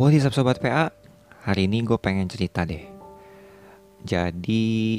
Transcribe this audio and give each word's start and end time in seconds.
What 0.00 0.16
is 0.16 0.24
up 0.24 0.32
Sobat 0.32 0.64
PA? 0.64 0.88
Hari 1.44 1.68
ini 1.68 1.84
gue 1.84 2.00
pengen 2.00 2.24
cerita 2.24 2.64
deh. 2.64 2.80
Jadi 4.00 4.96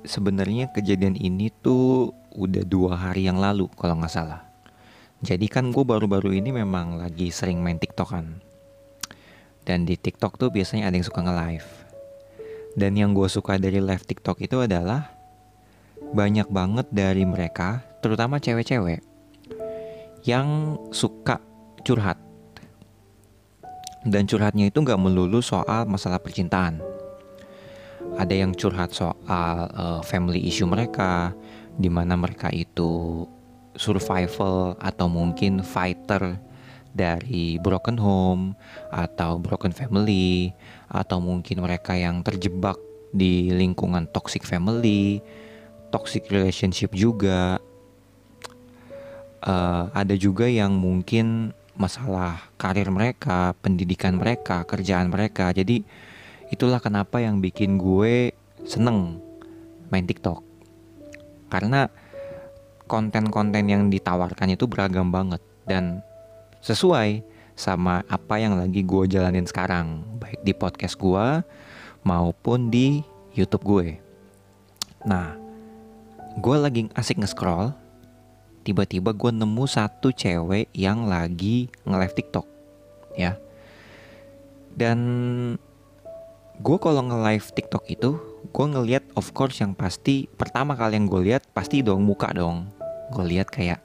sebenarnya 0.00 0.72
kejadian 0.72 1.12
ini 1.12 1.52
tuh 1.52 2.08
udah 2.32 2.64
dua 2.64 2.96
hari 2.96 3.28
yang 3.28 3.36
lalu 3.36 3.68
kalau 3.76 4.00
nggak 4.00 4.08
salah. 4.08 4.40
Jadi 5.20 5.44
kan 5.44 5.68
gue 5.68 5.84
baru-baru 5.84 6.40
ini 6.40 6.56
memang 6.56 6.96
lagi 6.96 7.28
sering 7.28 7.60
main 7.60 7.76
TikTok 7.76 8.16
kan. 8.16 8.40
Dan 9.60 9.84
di 9.84 10.00
TikTok 10.00 10.40
tuh 10.40 10.48
biasanya 10.48 10.88
ada 10.88 10.96
yang 10.96 11.04
suka 11.04 11.20
nge-live. 11.20 11.68
Dan 12.80 12.96
yang 12.96 13.12
gue 13.12 13.28
suka 13.28 13.60
dari 13.60 13.84
live 13.84 14.08
TikTok 14.08 14.40
itu 14.40 14.56
adalah 14.64 15.12
Banyak 16.00 16.48
banget 16.48 16.88
dari 16.88 17.28
mereka, 17.28 17.84
terutama 18.00 18.40
cewek-cewek 18.40 19.04
Yang 20.24 20.80
suka 20.96 21.44
curhat 21.84 22.23
dan 24.04 24.28
curhatnya 24.28 24.68
itu 24.68 24.84
nggak 24.84 25.00
melulu 25.00 25.40
soal 25.40 25.88
masalah 25.88 26.20
percintaan. 26.20 26.80
Ada 28.14 28.44
yang 28.46 28.52
curhat 28.54 28.94
soal 28.94 29.66
uh, 29.74 30.00
family 30.04 30.44
issue 30.44 30.68
mereka, 30.68 31.34
di 31.74 31.90
mana 31.90 32.14
mereka 32.14 32.52
itu 32.52 33.24
survival 33.74 34.78
atau 34.78 35.10
mungkin 35.10 35.64
fighter 35.66 36.38
dari 36.94 37.58
broken 37.58 37.98
home 37.98 38.54
atau 38.94 39.42
broken 39.42 39.74
family 39.74 40.54
atau 40.86 41.18
mungkin 41.18 41.58
mereka 41.58 41.98
yang 41.98 42.22
terjebak 42.22 42.78
di 43.10 43.50
lingkungan 43.50 44.06
toxic 44.14 44.46
family, 44.46 45.18
toxic 45.90 46.30
relationship 46.30 46.94
juga. 46.94 47.58
Uh, 49.44 49.92
ada 49.92 50.16
juga 50.16 50.48
yang 50.48 50.72
mungkin 50.72 51.52
masalah 51.74 52.50
karir 52.54 52.86
mereka, 52.90 53.52
pendidikan 53.58 54.18
mereka, 54.18 54.62
kerjaan 54.62 55.10
mereka. 55.10 55.50
Jadi 55.50 55.82
itulah 56.50 56.78
kenapa 56.78 57.18
yang 57.18 57.42
bikin 57.42 57.76
gue 57.76 58.30
seneng 58.62 59.18
main 59.90 60.06
TikTok. 60.06 60.42
Karena 61.50 61.86
konten-konten 62.84 63.64
yang 63.66 63.88
ditawarkan 63.90 64.54
itu 64.54 64.68
beragam 64.70 65.10
banget 65.10 65.40
dan 65.64 66.04
sesuai 66.60 67.22
sama 67.54 68.02
apa 68.10 68.42
yang 68.42 68.58
lagi 68.58 68.82
gue 68.82 69.06
jalanin 69.06 69.46
sekarang, 69.46 70.02
baik 70.18 70.42
di 70.42 70.52
podcast 70.54 70.98
gue 70.98 71.42
maupun 72.02 72.68
di 72.70 73.02
YouTube 73.34 73.62
gue. 73.66 73.86
Nah, 75.06 75.38
gue 76.38 76.56
lagi 76.58 76.90
asik 76.98 77.22
nge-scroll 77.22 77.83
tiba-tiba 78.64 79.12
gue 79.12 79.30
nemu 79.30 79.64
satu 79.68 80.08
cewek 80.10 80.72
yang 80.72 81.04
lagi 81.04 81.68
nge-live 81.84 82.16
TikTok 82.16 82.46
ya. 83.14 83.36
Dan 84.74 84.98
gue 86.58 86.76
kalau 86.80 87.04
nge-live 87.04 87.46
TikTok 87.52 87.84
itu 87.92 88.10
gue 88.50 88.66
ngeliat 88.66 89.04
of 89.14 89.30
course 89.36 89.60
yang 89.60 89.76
pasti 89.76 90.26
pertama 90.40 90.74
kali 90.74 90.96
yang 90.96 91.06
gue 91.06 91.20
lihat 91.30 91.44
pasti 91.52 91.84
dong 91.84 92.02
muka 92.02 92.32
dong. 92.32 92.72
Gue 93.12 93.36
lihat 93.36 93.52
kayak 93.52 93.84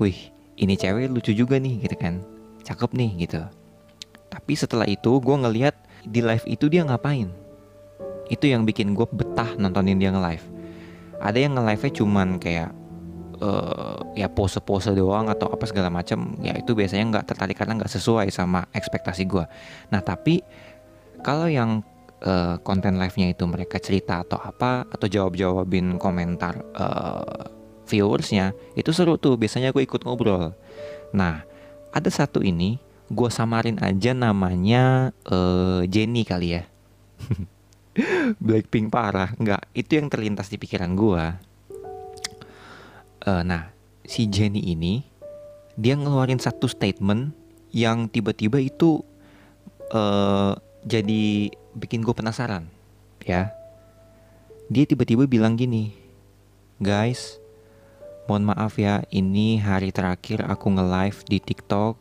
wih 0.00 0.32
ini 0.56 0.74
cewek 0.74 1.12
lucu 1.12 1.36
juga 1.36 1.60
nih 1.60 1.84
gitu 1.84 1.96
kan. 2.00 2.24
Cakep 2.64 2.96
nih 2.96 3.28
gitu. 3.28 3.44
Tapi 4.32 4.52
setelah 4.56 4.88
itu 4.88 5.20
gue 5.20 5.36
ngeliat 5.36 5.76
di 6.08 6.24
live 6.24 6.48
itu 6.48 6.66
dia 6.66 6.82
ngapain. 6.82 7.30
Itu 8.32 8.48
yang 8.48 8.64
bikin 8.64 8.96
gue 8.96 9.04
betah 9.04 9.54
nontonin 9.60 10.00
dia 10.00 10.10
nge-live. 10.10 10.46
Ada 11.20 11.38
yang 11.38 11.60
nge-live 11.60 11.82
nya 11.86 11.92
cuman 11.92 12.28
kayak 12.40 12.70
uh, 13.44 14.00
ya 14.16 14.32
pose-pose 14.32 14.96
doang 14.96 15.28
atau 15.28 15.52
apa 15.52 15.68
segala 15.68 15.92
macam 15.92 16.40
ya 16.40 16.56
itu 16.56 16.72
biasanya 16.72 17.04
nggak 17.12 17.26
tertarik 17.28 17.60
karena 17.60 17.84
nggak 17.84 17.92
sesuai 17.92 18.32
sama 18.32 18.64
ekspektasi 18.72 19.28
gue 19.28 19.44
nah 19.92 20.00
tapi 20.00 20.40
kalau 21.20 21.48
yang 21.48 21.84
uh, 22.24 22.56
konten 22.64 22.96
live-nya 22.96 23.32
itu 23.32 23.44
mereka 23.44 23.76
cerita 23.80 24.24
atau 24.24 24.40
apa 24.40 24.88
atau 24.88 25.06
jawab-jawabin 25.06 26.00
komentar 26.00 26.60
uh, 26.76 27.48
viewersnya 27.84 28.56
itu 28.74 28.90
seru 28.90 29.20
tuh 29.20 29.36
biasanya 29.36 29.70
gue 29.70 29.84
ikut 29.84 30.02
ngobrol. 30.04 30.56
Nah 31.12 31.44
ada 31.92 32.10
satu 32.10 32.40
ini 32.40 32.80
gue 33.12 33.30
samarin 33.30 33.78
aja 33.84 34.16
namanya 34.16 35.12
uh, 35.28 35.84
Jenny 35.84 36.24
kali 36.24 36.60
ya. 36.60 36.64
Blackpink 38.44 38.90
parah 38.90 39.30
nggak 39.38 39.70
itu 39.76 40.00
yang 40.00 40.10
terlintas 40.10 40.50
di 40.50 40.58
pikiran 40.58 40.98
gue 40.98 41.53
Uh, 43.24 43.40
nah, 43.40 43.72
si 44.04 44.28
Jenny 44.28 44.60
ini 44.60 45.00
dia 45.80 45.96
ngeluarin 45.96 46.36
satu 46.36 46.68
statement 46.68 47.32
yang 47.72 48.04
tiba-tiba 48.12 48.60
itu 48.60 49.00
uh, 49.96 50.52
jadi 50.84 51.48
bikin 51.72 52.04
gue 52.04 52.12
penasaran, 52.12 52.68
ya. 53.24 53.48
Dia 54.68 54.84
tiba-tiba 54.84 55.24
bilang 55.24 55.56
gini, 55.56 55.96
guys, 56.76 57.40
mohon 58.28 58.44
maaf 58.44 58.76
ya, 58.76 59.00
ini 59.08 59.56
hari 59.56 59.88
terakhir 59.88 60.44
aku 60.44 60.76
nge-live 60.76 61.24
di 61.24 61.40
TikTok, 61.40 61.96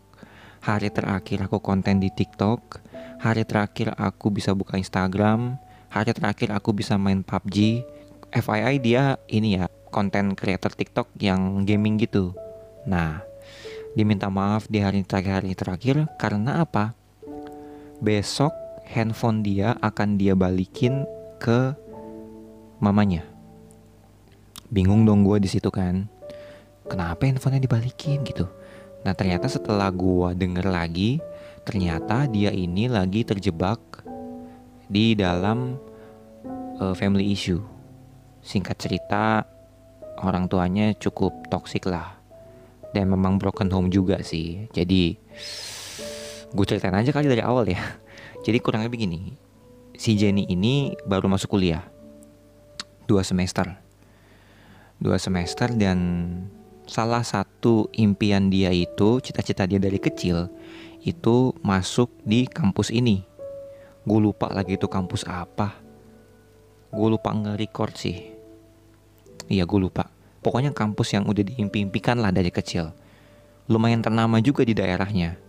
hari 0.60 0.92
terakhir 0.92 1.48
aku 1.48 1.64
konten 1.64 2.04
di 2.04 2.12
TikTok, 2.12 2.84
hari 3.24 3.48
terakhir 3.48 3.96
aku 3.96 4.28
bisa 4.28 4.52
buka 4.52 4.76
Instagram, 4.76 5.56
hari 5.88 6.12
terakhir 6.12 6.52
aku 6.52 6.76
bisa 6.76 7.00
main 7.00 7.24
PUBG. 7.24 7.88
FYI 8.34 8.82
dia 8.82 9.16
ini 9.30 9.62
ya 9.62 9.70
konten 9.94 10.34
creator 10.34 10.74
TikTok 10.74 11.14
yang 11.22 11.62
gaming 11.70 12.02
gitu. 12.02 12.34
Nah, 12.90 13.22
diminta 13.94 14.34
maaf 14.34 14.66
di 14.66 14.82
hari 14.82 15.06
terakhir 15.06 15.46
hari 15.46 15.54
terakhir 15.54 15.96
karena 16.18 16.66
apa? 16.66 16.98
Besok 18.02 18.52
handphone 18.90 19.46
dia 19.46 19.78
akan 19.80 20.18
dia 20.18 20.34
balikin 20.34 21.06
ke 21.38 21.78
mamanya. 22.82 23.24
Bingung 24.74 25.06
dong 25.06 25.22
gue 25.22 25.38
di 25.38 25.48
situ 25.48 25.70
kan. 25.70 26.10
Kenapa 26.90 27.30
handphonenya 27.30 27.64
dibalikin 27.64 28.26
gitu? 28.26 28.50
Nah 29.06 29.14
ternyata 29.14 29.48
setelah 29.48 29.88
gue 29.94 30.36
denger 30.36 30.68
lagi, 30.68 31.22
ternyata 31.64 32.28
dia 32.28 32.52
ini 32.52 32.92
lagi 32.92 33.24
terjebak 33.24 33.80
di 34.90 35.16
dalam 35.16 35.80
uh, 36.82 36.96
family 36.98 37.32
issue. 37.32 37.62
Singkat 38.44 38.76
cerita, 38.76 39.48
orang 40.22 40.46
tuanya 40.52 40.94
cukup 40.98 41.34
toksik 41.50 41.90
lah. 41.90 42.20
Dan 42.94 43.10
memang 43.10 43.42
broken 43.42 43.74
home 43.74 43.90
juga 43.90 44.22
sih. 44.22 44.70
Jadi 44.70 45.18
gue 46.54 46.66
ceritain 46.70 46.94
aja 46.94 47.10
kali 47.10 47.26
dari 47.26 47.42
awal 47.42 47.66
ya. 47.66 47.82
Jadi 48.46 48.58
kurang 48.62 48.86
lebih 48.86 49.08
gini 49.08 49.44
si 49.98 50.18
Jenny 50.18 50.50
ini 50.50 50.98
baru 51.06 51.30
masuk 51.30 51.58
kuliah. 51.58 51.86
Dua 53.06 53.22
semester. 53.22 53.68
Dua 54.98 55.20
semester 55.20 55.72
dan 55.76 56.00
salah 56.88 57.24
satu 57.24 57.88
impian 57.96 58.52
dia 58.52 58.72
itu 58.72 59.20
cita-cita 59.24 59.64
dia 59.68 59.80
dari 59.80 60.00
kecil 60.00 60.52
itu 61.04 61.52
masuk 61.64 62.12
di 62.24 62.48
kampus 62.48 62.92
ini. 62.92 63.28
Gue 64.04 64.20
lupa 64.20 64.52
lagi 64.52 64.76
itu 64.76 64.88
kampus 64.88 65.28
apa. 65.28 65.76
Gue 66.92 67.08
lupa 67.12 67.32
nge-record 67.32 67.96
sih 67.96 68.33
Iya 69.48 69.68
gue 69.68 69.80
lupa. 69.80 70.08
Pokoknya 70.44 70.76
kampus 70.76 71.16
yang 71.16 71.24
udah 71.28 71.44
diimpi-impikan 71.44 72.20
lah 72.20 72.32
dari 72.32 72.52
kecil. 72.52 72.92
Lumayan 73.72 74.04
ternama 74.04 74.44
juga 74.44 74.68
di 74.68 74.76
daerahnya. 74.76 75.40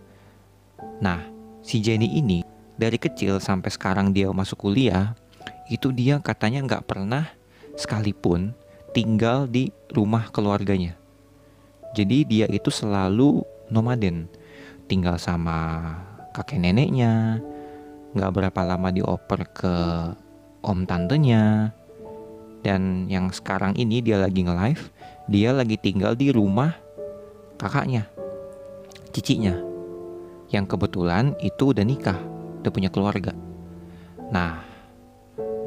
Nah, 1.03 1.27
si 1.59 1.83
Jenny 1.83 2.15
ini 2.15 2.47
dari 2.79 2.95
kecil 2.95 3.43
sampai 3.43 3.71
sekarang 3.71 4.15
dia 4.15 4.31
masuk 4.31 4.67
kuliah, 4.67 5.15
itu 5.67 5.91
dia 5.91 6.19
katanya 6.23 6.63
nggak 6.63 6.87
pernah 6.87 7.27
sekalipun 7.75 8.55
tinggal 8.95 9.47
di 9.51 9.71
rumah 9.91 10.31
keluarganya. 10.31 10.95
Jadi 11.91 12.23
dia 12.23 12.47
itu 12.47 12.71
selalu 12.71 13.43
nomaden, 13.67 14.31
tinggal 14.87 15.19
sama 15.19 15.91
kakek 16.31 16.59
neneknya, 16.59 17.43
nggak 18.15 18.31
berapa 18.31 18.61
lama 18.63 18.91
dioper 18.91 19.41
ke 19.51 19.75
om 20.63 20.87
tantenya, 20.87 21.75
dan 22.65 23.05
yang 23.05 23.29
sekarang 23.29 23.77
ini 23.77 24.01
dia 24.01 24.17
lagi 24.17 24.41
nge-live, 24.41 24.89
dia 25.29 25.53
lagi 25.53 25.77
tinggal 25.77 26.17
di 26.17 26.33
rumah 26.33 26.73
kakaknya, 27.61 28.09
cicinya. 29.13 29.53
Yang 30.49 30.73
kebetulan 30.73 31.37
itu 31.45 31.69
udah 31.69 31.85
nikah, 31.85 32.17
udah 32.65 32.71
punya 32.73 32.89
keluarga. 32.89 33.37
Nah, 34.33 34.65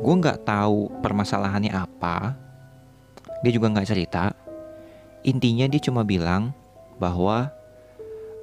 gue 0.02 0.14
nggak 0.18 0.42
tahu 0.42 0.90
permasalahannya 0.98 1.70
apa. 1.70 2.34
Dia 3.46 3.52
juga 3.54 3.70
nggak 3.70 3.86
cerita. 3.86 4.34
Intinya 5.22 5.70
dia 5.70 5.78
cuma 5.78 6.02
bilang 6.02 6.50
bahwa 6.98 7.54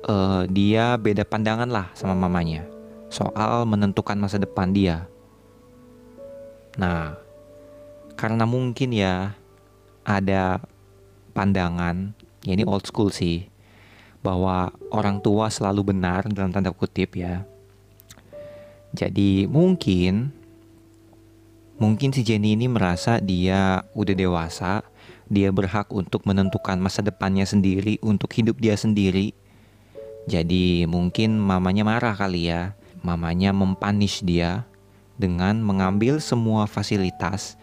uh, 0.07 0.47
dia 0.47 0.95
beda 0.95 1.27
pandangan 1.27 1.67
lah 1.67 1.91
sama 1.91 2.15
mamanya 2.15 2.63
soal 3.11 3.67
menentukan 3.67 4.15
masa 4.15 4.39
depan 4.39 4.71
dia. 4.71 5.07
Nah, 6.75 7.24
karena 8.15 8.47
mungkin 8.47 8.95
ya 8.95 9.35
ada 10.07 10.63
pandangan, 11.35 12.15
ya 12.47 12.55
ini 12.55 12.63
old 12.63 12.87
school 12.87 13.11
sih, 13.11 13.51
bahwa 14.23 14.71
orang 14.89 15.19
tua 15.19 15.51
selalu 15.51 15.93
benar 15.93 16.25
dalam 16.31 16.49
tanda 16.49 16.71
kutip 16.71 17.19
ya. 17.19 17.43
Jadi 18.95 19.45
mungkin 19.45 20.31
mungkin 21.75 22.15
si 22.15 22.23
Jenny 22.23 22.55
ini 22.55 22.71
merasa 22.71 23.19
dia 23.19 23.83
udah 23.91 24.15
dewasa, 24.15 24.81
dia 25.27 25.51
berhak 25.51 25.91
untuk 25.91 26.23
menentukan 26.23 26.79
masa 26.79 27.03
depannya 27.03 27.43
sendiri, 27.43 27.99
untuk 27.99 28.31
hidup 28.31 28.55
dia 28.63 28.79
sendiri. 28.79 29.35
Jadi 30.25 30.87
mungkin 30.89 31.37
mamanya 31.37 31.85
marah 31.85 32.15
kali 32.15 32.49
ya. 32.49 32.73
Mamanya 33.05 33.53
mempanish 33.53 34.25
dia 34.25 34.65
dengan 35.21 35.61
mengambil 35.61 36.17
semua 36.17 36.65
fasilitas 36.65 37.53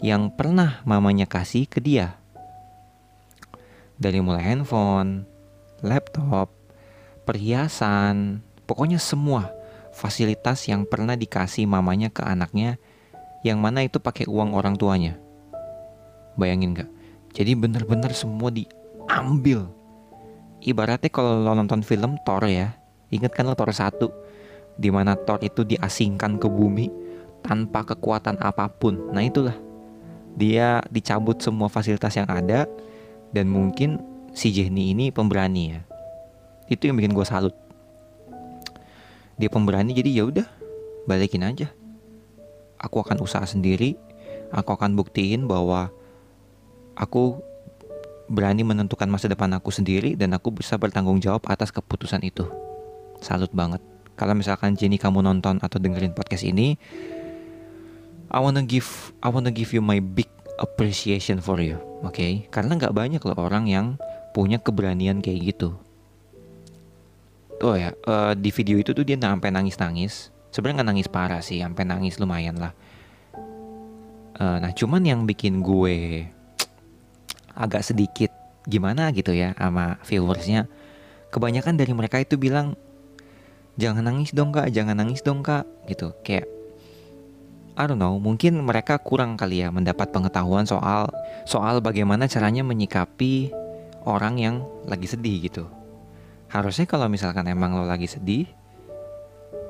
yang 0.00 0.32
pernah 0.32 0.80
mamanya 0.88 1.28
kasih 1.28 1.68
ke 1.68 1.80
dia. 1.80 2.16
Dari 4.00 4.24
mulai 4.24 4.56
handphone, 4.56 5.28
laptop, 5.84 6.48
perhiasan, 7.28 8.40
pokoknya 8.64 8.96
semua 8.96 9.52
fasilitas 9.92 10.64
yang 10.72 10.88
pernah 10.88 11.20
dikasih 11.20 11.68
mamanya 11.68 12.08
ke 12.08 12.24
anaknya 12.24 12.80
yang 13.44 13.60
mana 13.60 13.84
itu 13.84 14.00
pakai 14.00 14.24
uang 14.24 14.56
orang 14.56 14.80
tuanya. 14.80 15.20
Bayangin 16.40 16.72
gak? 16.72 16.90
Jadi 17.36 17.52
bener-bener 17.52 18.16
semua 18.16 18.48
diambil 18.48 19.68
ibaratnya 20.64 21.12
kalau 21.12 21.40
lo 21.40 21.52
nonton 21.52 21.80
film 21.84 22.16
Thor 22.24 22.44
ya, 22.48 22.76
inget 23.12 23.32
kan 23.32 23.48
lo 23.48 23.56
Thor 23.56 23.72
1 23.72 24.80
di 24.80 24.88
mana 24.88 25.12
Thor 25.12 25.40
itu 25.44 25.64
diasingkan 25.64 26.40
ke 26.40 26.48
bumi 26.48 26.88
tanpa 27.44 27.84
kekuatan 27.84 28.40
apa 28.40 28.68
pun. 28.68 29.12
Nah 29.12 29.24
itulah 29.24 29.56
dia 30.34 30.82
dicabut 30.90 31.38
semua 31.40 31.66
fasilitas 31.70 32.14
yang 32.14 32.28
ada 32.30 32.66
dan 33.34 33.46
mungkin 33.50 33.98
si 34.34 34.54
Jenny 34.54 34.94
ini 34.94 35.10
pemberani 35.10 35.74
ya. 35.74 35.80
Itu 36.70 36.86
yang 36.86 36.98
bikin 36.98 37.14
gue 37.14 37.26
salut. 37.26 37.54
Dia 39.40 39.50
pemberani 39.50 39.96
jadi 39.96 40.10
ya 40.22 40.24
udah 40.28 40.46
balikin 41.08 41.42
aja. 41.42 41.72
Aku 42.78 43.02
akan 43.02 43.24
usaha 43.24 43.42
sendiri. 43.44 43.98
Aku 44.50 44.74
akan 44.74 44.98
buktiin 44.98 45.46
bahwa 45.46 45.90
aku 46.98 47.38
berani 48.30 48.62
menentukan 48.62 49.10
masa 49.10 49.26
depan 49.26 49.50
aku 49.58 49.74
sendiri 49.74 50.14
dan 50.14 50.34
aku 50.34 50.54
bisa 50.54 50.78
bertanggung 50.78 51.18
jawab 51.18 51.42
atas 51.50 51.74
keputusan 51.74 52.22
itu. 52.22 52.46
Salut 53.18 53.50
banget. 53.50 53.82
Kalau 54.14 54.36
misalkan 54.36 54.76
Jenny 54.78 55.00
kamu 55.00 55.24
nonton 55.24 55.58
atau 55.64 55.80
dengerin 55.80 56.14
podcast 56.14 56.44
ini, 56.46 56.76
I 58.30 58.38
wanna 58.38 58.62
give 58.62 58.86
I 59.20 59.28
wanna 59.28 59.50
give 59.50 59.74
you 59.74 59.82
my 59.82 59.98
big 59.98 60.30
appreciation 60.62 61.42
for 61.42 61.58
you, 61.58 61.82
oke? 62.06 62.14
Okay? 62.14 62.46
Karena 62.54 62.78
nggak 62.78 62.94
banyak 62.94 63.22
loh 63.26 63.34
orang 63.34 63.66
yang 63.66 63.98
punya 64.30 64.62
keberanian 64.62 65.18
kayak 65.18 65.54
gitu. 65.54 65.74
Oh 67.60 67.74
ya, 67.76 67.92
uh, 68.06 68.32
di 68.32 68.54
video 68.54 68.78
itu 68.80 68.94
tuh 68.94 69.04
dia 69.04 69.18
sampai 69.18 69.50
nangis-nangis. 69.52 70.30
Sebenarnya 70.54 70.80
nggak 70.80 70.90
nangis 70.94 71.08
parah 71.10 71.42
sih, 71.42 71.60
sampai 71.60 71.84
nangis 71.84 72.16
lumayan 72.16 72.56
lah. 72.56 72.72
Uh, 74.40 74.56
nah, 74.62 74.72
cuman 74.72 75.04
yang 75.04 75.28
bikin 75.28 75.60
gue 75.60 76.24
agak 77.52 77.84
sedikit 77.84 78.32
gimana 78.64 79.12
gitu 79.12 79.34
ya 79.36 79.52
sama 79.56 80.00
viewersnya 80.04 80.68
kebanyakan 81.28 81.76
dari 81.76 81.92
mereka 81.92 82.20
itu 82.20 82.36
bilang 82.40 82.76
jangan 83.76 84.04
nangis 84.04 84.32
dong 84.32 84.52
kak 84.52 84.68
jangan 84.72 84.96
nangis 84.96 85.20
dong 85.24 85.40
kak 85.40 85.64
gitu 85.88 86.12
kayak 86.24 86.48
I 87.80 87.88
don't 87.88 87.96
know 87.96 88.20
mungkin 88.20 88.60
mereka 88.60 89.00
kurang 89.00 89.40
kali 89.40 89.64
ya 89.64 89.72
mendapat 89.72 90.12
pengetahuan 90.12 90.68
soal 90.68 91.08
soal 91.48 91.80
bagaimana 91.80 92.28
caranya 92.28 92.60
menyikapi 92.60 93.48
orang 94.04 94.36
yang 94.36 94.56
lagi 94.84 95.08
sedih 95.08 95.48
gitu 95.48 95.64
harusnya 96.52 96.84
kalau 96.84 97.08
misalkan 97.08 97.48
emang 97.48 97.72
lo 97.72 97.88
lagi 97.88 98.04
sedih 98.04 98.44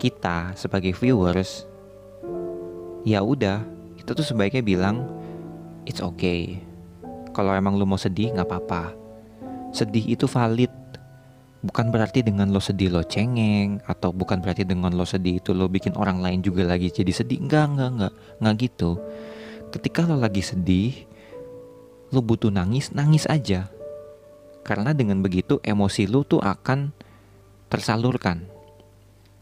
kita 0.02 0.58
sebagai 0.58 0.90
viewers 0.90 1.62
ya 3.06 3.22
udah 3.22 3.62
kita 3.94 4.10
tuh 4.18 4.26
sebaiknya 4.26 4.66
bilang 4.66 5.06
it's 5.86 6.02
okay 6.02 6.66
kalau 7.30 7.54
emang 7.54 7.78
lo 7.78 7.86
mau 7.86 7.98
sedih 7.98 8.34
nggak 8.34 8.46
apa-apa. 8.46 8.92
Sedih 9.70 10.02
itu 10.02 10.26
valid. 10.26 10.70
Bukan 11.60 11.92
berarti 11.92 12.24
dengan 12.24 12.48
lo 12.48 12.60
sedih 12.60 12.88
lo 12.88 13.04
cengeng 13.04 13.84
atau 13.84 14.16
bukan 14.16 14.40
berarti 14.40 14.64
dengan 14.64 14.96
lo 14.96 15.04
sedih 15.04 15.44
itu 15.44 15.52
lo 15.52 15.68
bikin 15.68 15.92
orang 15.92 16.24
lain 16.24 16.40
juga 16.40 16.64
lagi 16.64 16.88
jadi 16.88 17.12
sedih. 17.12 17.44
Enggak, 17.44 17.76
enggak, 17.76 17.90
enggak. 17.92 18.12
Enggak 18.40 18.54
gitu. 18.64 18.90
Ketika 19.68 20.08
lo 20.08 20.16
lagi 20.16 20.40
sedih, 20.40 21.04
lo 22.16 22.24
butuh 22.24 22.48
nangis, 22.48 22.96
nangis 22.96 23.28
aja. 23.28 23.68
Karena 24.64 24.96
dengan 24.96 25.20
begitu 25.20 25.60
emosi 25.60 26.08
lo 26.08 26.24
tuh 26.24 26.40
akan 26.40 26.96
tersalurkan. 27.68 28.48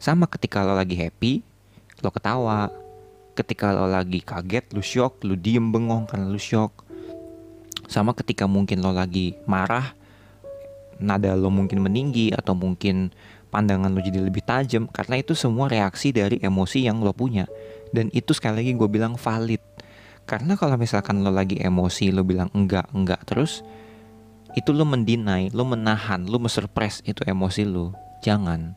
Sama 0.03 0.27
ketika 0.27 0.67
lo 0.67 0.75
lagi 0.75 0.99
happy, 0.99 1.47
lo 2.03 2.11
ketawa. 2.11 2.71
Ketika 3.39 3.71
lo 3.71 3.87
lagi 3.87 4.19
kaget, 4.19 4.75
lo 4.75 4.83
shock, 4.83 5.23
lo 5.23 5.39
diem 5.39 5.71
bengong 5.71 6.11
karena 6.11 6.27
lo 6.27 6.39
shock 6.43 6.89
sama 7.89 8.13
ketika 8.13 8.45
mungkin 8.45 8.85
lo 8.85 8.93
lagi 8.93 9.33
marah, 9.49 9.97
nada 10.99 11.35
lo 11.35 11.51
mungkin 11.51 11.83
meninggi 11.83 12.35
atau 12.35 12.55
mungkin 12.55 13.11
pandangan 13.49 13.91
lo 13.91 14.03
jadi 14.05 14.21
lebih 14.21 14.45
tajam 14.45 14.85
karena 14.91 15.23
itu 15.23 15.33
semua 15.33 15.71
reaksi 15.71 16.13
dari 16.13 16.39
emosi 16.43 16.87
yang 16.87 17.01
lo 17.01 17.15
punya. 17.15 17.49
Dan 17.89 18.13
itu 18.13 18.37
sekali 18.37 18.63
lagi 18.63 18.73
gue 18.77 18.89
bilang 18.91 19.17
valid. 19.17 19.63
Karena 20.29 20.61
kalau 20.61 20.77
misalkan 20.77 21.25
lo 21.25 21.33
lagi 21.33 21.57
emosi, 21.57 22.13
lo 22.13 22.21
bilang 22.21 22.53
enggak, 22.53 22.93
enggak 22.93 23.25
terus, 23.25 23.65
itu 24.53 24.77
lo 24.77 24.85
mendinai, 24.85 25.49
lo 25.57 25.65
menahan, 25.65 26.29
lo 26.29 26.37
mensurprise 26.37 27.01
itu 27.09 27.25
emosi 27.25 27.65
lo. 27.65 27.97
Jangan, 28.21 28.77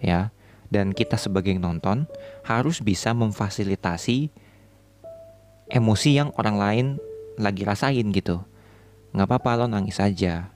ya. 0.00 0.32
Dan 0.72 0.96
kita 0.96 1.20
sebagai 1.20 1.52
nonton 1.60 2.08
harus 2.48 2.80
bisa 2.80 3.12
memfasilitasi 3.12 4.32
emosi 5.70 6.10
yang 6.14 6.30
orang 6.38 6.56
lain 6.56 6.86
lagi 7.36 7.66
rasain 7.66 8.06
gitu 8.14 8.42
nggak 9.12 9.26
apa-apa 9.26 9.64
lo 9.64 9.66
nangis 9.66 9.98
aja 9.98 10.50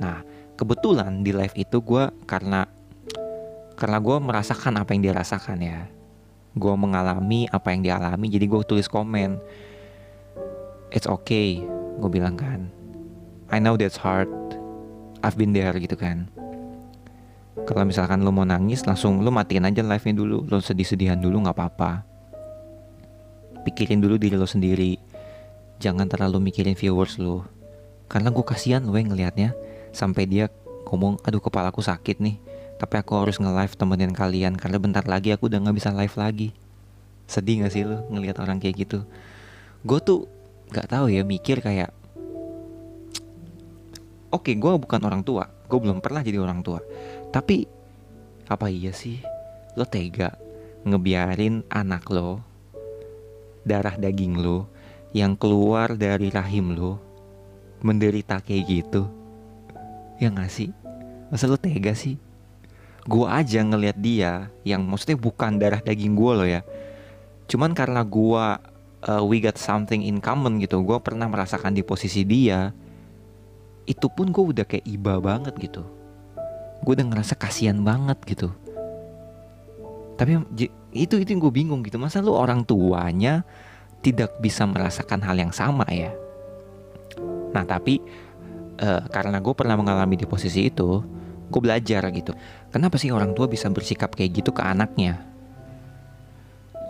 nah 0.00 0.24
kebetulan 0.54 1.26
di 1.26 1.34
live 1.34 1.54
itu 1.58 1.82
gue 1.82 2.10
karena 2.26 2.66
karena 3.74 3.98
gue 3.98 4.16
merasakan 4.22 4.78
apa 4.78 4.94
yang 4.94 5.02
dia 5.10 5.14
rasakan 5.14 5.58
ya. 5.58 5.90
Gue 6.54 6.74
mengalami 6.78 7.50
apa 7.50 7.74
yang 7.74 7.82
dia 7.82 7.94
alami 7.98 8.30
jadi 8.30 8.46
gue 8.46 8.60
tulis 8.62 8.86
komen. 8.86 9.38
It's 10.94 11.10
okay 11.10 11.58
gue 11.98 12.10
bilang 12.10 12.38
kan. 12.38 12.70
I 13.50 13.58
know 13.58 13.74
that's 13.74 13.98
hard. 13.98 14.30
I've 15.26 15.34
been 15.34 15.50
there 15.50 15.74
gitu 15.74 15.98
kan. 15.98 16.30
Kalau 17.66 17.86
misalkan 17.86 18.22
lo 18.22 18.30
mau 18.34 18.46
nangis 18.46 18.86
langsung 18.86 19.22
lo 19.22 19.30
matiin 19.34 19.66
aja 19.66 19.82
live-nya 19.82 20.14
dulu. 20.14 20.46
Lo 20.46 20.62
sedih-sedihan 20.62 21.18
dulu 21.18 21.42
nggak 21.42 21.56
apa-apa. 21.58 21.92
Pikirin 23.66 23.98
dulu 23.98 24.14
diri 24.20 24.38
lo 24.38 24.46
sendiri. 24.46 24.94
Jangan 25.82 26.06
terlalu 26.06 26.38
mikirin 26.50 26.78
viewers 26.78 27.18
lo 27.18 27.42
karena 28.06 28.30
gue 28.30 28.44
kasihan 28.46 28.84
lo 28.84 28.94
yang 28.94 29.10
ngelihatnya 29.10 29.56
sampai 29.94 30.26
dia 30.26 30.50
ngomong 30.90 31.22
aduh 31.24 31.40
kepalaku 31.40 31.80
sakit 31.80 32.20
nih 32.20 32.36
tapi 32.76 33.00
aku 33.00 33.16
harus 33.16 33.38
nge-live 33.38 33.74
temenin 33.78 34.12
kalian 34.12 34.58
karena 34.58 34.76
bentar 34.82 35.06
lagi 35.06 35.30
aku 35.30 35.46
udah 35.46 35.62
nggak 35.62 35.76
bisa 35.78 35.94
live 35.94 36.16
lagi. 36.18 36.48
Sedih 37.24 37.64
gak 37.64 37.72
sih 37.72 37.86
lo 37.86 38.04
ngelihat 38.12 38.36
orang 38.42 38.60
kayak 38.60 38.84
gitu? 38.84 39.06
Gue 39.86 39.98
tuh 40.02 40.28
nggak 40.68 40.90
tahu 40.90 41.06
ya 41.08 41.22
mikir 41.24 41.64
kayak 41.64 41.94
oke 44.34 44.42
okay, 44.42 44.58
gue 44.58 44.72
bukan 44.74 45.00
orang 45.06 45.22
tua 45.22 45.46
gue 45.46 45.78
belum 45.78 46.02
pernah 46.02 46.18
jadi 46.18 46.42
orang 46.42 46.66
tua 46.66 46.82
tapi 47.30 47.64
apa 48.50 48.66
iya 48.68 48.92
sih? 48.92 49.22
Lo 49.78 49.88
tega 49.88 50.36
ngebiarin 50.84 51.64
anak 51.72 52.04
lo 52.12 52.44
darah 53.64 53.96
daging 53.96 54.36
lo 54.36 54.68
yang 55.16 55.38
keluar 55.38 55.96
dari 55.96 56.28
rahim 56.28 56.76
lo 56.76 57.00
menderita 57.80 58.44
kayak 58.44 58.64
gitu 58.68 59.23
ya 60.18 60.28
gak 60.30 60.50
sih? 60.50 60.70
Masa 61.30 61.50
lo 61.50 61.58
tega 61.58 61.94
sih? 61.96 62.20
Gue 63.04 63.28
aja 63.28 63.60
ngelihat 63.60 63.98
dia 64.00 64.48
yang 64.64 64.84
maksudnya 64.84 65.20
bukan 65.20 65.60
darah 65.60 65.82
daging 65.82 66.16
gue 66.16 66.32
loh 66.32 66.48
ya. 66.48 66.64
Cuman 67.50 67.76
karena 67.76 68.00
gue 68.00 68.46
uh, 69.04 69.22
we 69.24 69.40
got 69.40 69.60
something 69.60 70.00
in 70.00 70.18
common 70.20 70.56
gitu 70.60 70.80
gue 70.80 70.98
pernah 71.04 71.28
merasakan 71.28 71.76
di 71.76 71.84
posisi 71.84 72.24
dia 72.24 72.72
itu 73.84 74.08
pun 74.08 74.32
gue 74.32 74.44
udah 74.56 74.64
kayak 74.64 74.88
iba 74.88 75.20
banget 75.20 75.52
gitu. 75.60 75.84
Gue 76.80 76.96
udah 76.96 77.06
ngerasa 77.12 77.36
kasihan 77.36 77.76
banget 77.84 78.16
gitu. 78.24 78.48
Tapi 80.16 80.40
itu 80.94 81.14
itu 81.20 81.30
yang 81.34 81.42
gue 81.42 81.52
bingung 81.52 81.82
gitu 81.84 81.98
masa 81.98 82.22
lu 82.22 82.32
orang 82.32 82.62
tuanya 82.64 83.42
tidak 84.00 84.38
bisa 84.40 84.64
merasakan 84.64 85.20
hal 85.20 85.36
yang 85.36 85.52
sama 85.52 85.84
ya. 85.92 86.12
Nah 87.52 87.64
tapi 87.68 88.00
uh, 88.80 89.02
karena 89.10 89.38
gue 89.38 89.54
pernah 89.54 89.76
mengalami 89.78 90.18
di 90.18 90.26
posisi 90.26 90.70
itu, 90.70 91.02
gue 91.50 91.60
belajar 91.60 92.02
gitu. 92.10 92.32
Kenapa 92.72 92.98
sih 92.98 93.14
orang 93.14 93.36
tua 93.36 93.46
bisa 93.46 93.70
bersikap 93.70 94.14
kayak 94.14 94.42
gitu 94.42 94.50
ke 94.50 94.62
anaknya? 94.62 95.22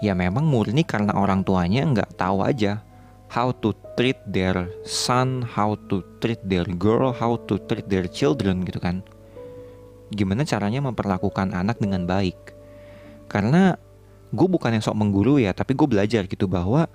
Ya 0.00 0.12
memang 0.12 0.44
murni 0.44 0.84
karena 0.84 1.16
orang 1.16 1.44
tuanya 1.44 1.84
nggak 1.88 2.20
tahu 2.20 2.44
aja 2.44 2.84
how 3.32 3.50
to 3.50 3.72
treat 3.96 4.20
their 4.28 4.68
son, 4.84 5.42
how 5.42 5.74
to 5.88 6.04
treat 6.20 6.40
their 6.44 6.66
girl, 6.76 7.10
how 7.10 7.40
to 7.48 7.56
treat 7.66 7.88
their 7.88 8.06
children 8.06 8.62
gitu 8.68 8.78
kan. 8.78 9.00
Gimana 10.12 10.44
caranya 10.44 10.84
memperlakukan 10.84 11.56
anak 11.56 11.80
dengan 11.80 12.04
baik. 12.04 12.36
Karena 13.26 13.74
gue 14.34 14.48
bukan 14.50 14.74
yang 14.74 14.82
sok 14.82 14.98
mengguru 14.98 15.38
ya 15.38 15.54
tapi 15.54 15.78
gue 15.78 15.86
belajar 15.86 16.26
gitu 16.26 16.50
bahwa 16.50 16.90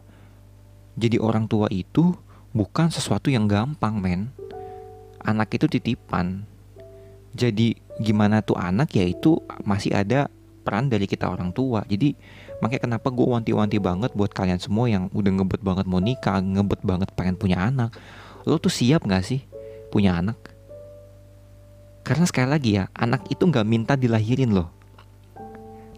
jadi 1.00 1.15
orang 1.24 1.48
tua 1.48 1.72
itu 1.72 2.12
bukan 2.51 2.91
sesuatu 2.91 3.31
yang 3.31 3.48
gampang 3.48 3.96
men 3.96 4.27
anak 5.24 5.56
itu 5.56 5.66
titipan. 5.68 6.44
Jadi 7.36 7.78
gimana 8.02 8.42
tuh 8.42 8.58
anak? 8.58 8.96
Ya 8.96 9.06
itu 9.06 9.40
masih 9.64 9.94
ada 9.94 10.32
peran 10.64 10.90
dari 10.92 11.06
kita 11.10 11.30
orang 11.30 11.54
tua. 11.54 11.86
Jadi 11.88 12.14
makanya 12.60 12.86
kenapa 12.90 13.08
gue 13.10 13.28
wanti-wanti 13.28 13.78
banget 13.80 14.12
buat 14.14 14.32
kalian 14.34 14.60
semua 14.60 14.92
yang 14.92 15.08
udah 15.16 15.32
ngebet 15.42 15.62
banget 15.64 15.86
mau 15.88 16.04
nikah 16.04 16.44
ngebet 16.44 16.82
banget 16.84 17.10
pengen 17.16 17.36
punya 17.40 17.70
anak. 17.70 17.96
Lo 18.46 18.58
tuh 18.58 18.72
siap 18.72 19.06
gak 19.06 19.26
sih 19.26 19.42
punya 19.90 20.20
anak? 20.20 20.38
Karena 22.06 22.26
sekali 22.26 22.50
lagi 22.50 22.72
ya 22.80 22.90
anak 22.96 23.30
itu 23.30 23.46
nggak 23.46 23.68
minta 23.68 23.94
dilahirin 23.94 24.50
loh. 24.50 24.74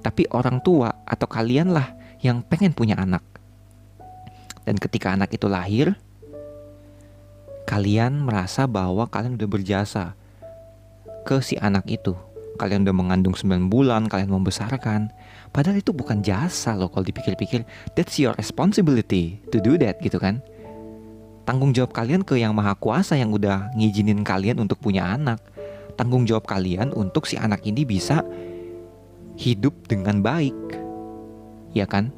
Tapi 0.02 0.28
orang 0.34 0.60
tua 0.60 0.90
atau 1.06 1.30
kalian 1.30 1.72
lah 1.72 1.94
yang 2.20 2.42
pengen 2.42 2.74
punya 2.74 2.98
anak. 2.98 3.24
Dan 4.66 4.76
ketika 4.78 5.14
anak 5.14 5.32
itu 5.34 5.48
lahir 5.48 5.96
kalian 7.72 8.28
merasa 8.28 8.68
bahwa 8.68 9.08
kalian 9.08 9.40
udah 9.40 9.48
berjasa 9.48 10.12
ke 11.24 11.40
si 11.40 11.56
anak 11.56 11.88
itu. 11.88 12.12
Kalian 12.60 12.84
udah 12.84 12.92
mengandung 12.92 13.32
9 13.32 13.72
bulan, 13.72 14.12
kalian 14.12 14.28
membesarkan. 14.28 15.08
Padahal 15.56 15.80
itu 15.80 15.96
bukan 15.96 16.20
jasa 16.20 16.76
loh 16.76 16.92
kalau 16.92 17.08
dipikir-pikir. 17.08 17.64
That's 17.96 18.20
your 18.20 18.36
responsibility 18.36 19.40
to 19.56 19.64
do 19.64 19.80
that 19.80 20.04
gitu 20.04 20.20
kan. 20.20 20.44
Tanggung 21.48 21.72
jawab 21.72 21.96
kalian 21.96 22.28
ke 22.28 22.36
yang 22.36 22.52
maha 22.52 22.76
kuasa 22.76 23.16
yang 23.16 23.32
udah 23.32 23.72
ngizinin 23.80 24.28
kalian 24.28 24.60
untuk 24.60 24.84
punya 24.84 25.08
anak. 25.08 25.40
Tanggung 25.96 26.28
jawab 26.28 26.44
kalian 26.52 26.92
untuk 26.92 27.24
si 27.24 27.40
anak 27.40 27.64
ini 27.64 27.88
bisa 27.88 28.20
hidup 29.40 29.88
dengan 29.88 30.20
baik. 30.20 30.60
Ya 31.72 31.88
kan? 31.88 32.12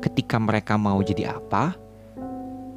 Ketika 0.00 0.40
mereka 0.40 0.80
mau 0.80 0.98
jadi 1.04 1.36
apa, 1.36 1.76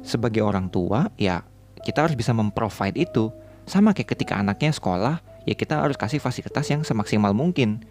sebagai 0.04 0.44
orang 0.44 0.68
tua, 0.70 1.10
ya 1.18 1.42
kita 1.86 2.02
harus 2.02 2.18
bisa 2.18 2.34
memprovide 2.34 2.98
itu. 2.98 3.30
Sama 3.62 3.94
kayak 3.94 4.18
ketika 4.18 4.42
anaknya 4.42 4.74
sekolah, 4.74 5.22
ya 5.46 5.54
kita 5.54 5.78
harus 5.78 5.94
kasih 5.94 6.18
fasilitas 6.18 6.66
yang 6.66 6.82
semaksimal 6.82 7.30
mungkin. 7.30 7.86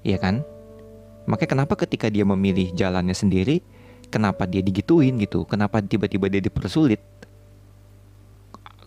Iya 0.00 0.16
kan? 0.16 0.40
Makanya 1.28 1.50
kenapa 1.60 1.76
ketika 1.76 2.08
dia 2.08 2.24
memilih 2.24 2.72
jalannya 2.72 3.12
sendiri, 3.12 3.60
kenapa 4.08 4.48
dia 4.48 4.64
digituin 4.64 5.20
gitu? 5.20 5.44
Kenapa 5.44 5.84
tiba-tiba 5.84 6.32
dia 6.32 6.40
dipersulit? 6.40 7.00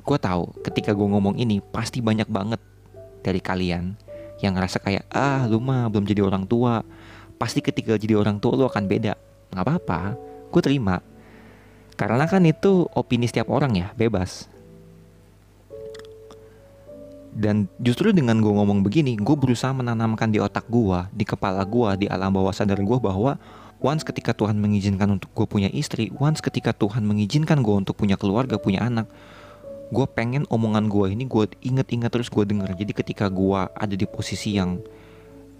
Gue 0.02 0.18
tahu 0.18 0.54
ketika 0.66 0.98
gue 0.98 1.08
ngomong 1.08 1.38
ini 1.38 1.62
pasti 1.62 2.02
banyak 2.02 2.30
banget 2.30 2.62
dari 3.22 3.42
kalian 3.42 3.98
yang 4.40 4.54
ngerasa 4.54 4.80
kayak 4.80 5.10
ah 5.10 5.50
lu 5.50 5.58
mah 5.62 5.90
belum 5.90 6.06
jadi 6.06 6.26
orang 6.26 6.46
tua. 6.46 6.82
Pasti 7.38 7.62
ketika 7.62 7.98
jadi 7.98 8.18
orang 8.18 8.42
tua 8.42 8.58
lu 8.58 8.66
akan 8.66 8.86
beda. 8.90 9.14
Nggak 9.54 9.64
apa-apa, 9.66 10.18
gue 10.50 10.62
terima. 10.62 11.02
Karena 11.98 12.30
kan 12.30 12.46
itu 12.46 12.86
opini 12.94 13.25
setiap 13.25 13.50
orang 13.50 13.74
ya, 13.74 13.89
bebas. 13.98 14.46
Dan 17.34 17.70
justru 17.82 18.13
dengan 18.13 18.38
gue 18.42 18.50
ngomong 18.50 18.86
begini, 18.86 19.18
gue 19.18 19.36
berusaha 19.38 19.74
menanamkan 19.74 20.30
di 20.30 20.38
otak 20.38 20.70
gue, 20.70 21.10
di 21.13 21.25
kepala 21.25 21.66
gue, 21.66 22.06
di 22.06 22.08
alam 22.10 22.34
bawah 22.34 22.54
sadar 22.54 22.77
gue 22.82 22.98
bahwa 23.01 23.38
once 23.77 24.01
ketika 24.01 24.34
Tuhan 24.34 24.58
mengizinkan 24.58 25.10
untuk 25.18 25.30
gue 25.34 25.46
punya 25.46 25.70
istri, 25.70 26.10
once 26.18 26.42
ketika 26.42 26.74
Tuhan 26.74 27.06
mengizinkan 27.06 27.62
gue 27.62 27.75
untuk 27.77 27.94
punya 27.94 28.18
keluarga, 28.18 28.58
punya 28.58 28.86
anak, 28.86 29.06
gue 29.94 30.06
pengen 30.10 30.50
omongan 30.50 30.89
gue 30.89 31.13
ini 31.13 31.30
gue 31.30 31.46
inget-inget 31.62 32.10
terus 32.10 32.30
gue 32.30 32.42
denger. 32.42 32.74
Jadi 32.74 32.94
ketika 32.94 33.30
gue 33.30 33.60
ada 33.70 33.96
di 33.98 34.06
posisi 34.10 34.58
yang 34.58 34.82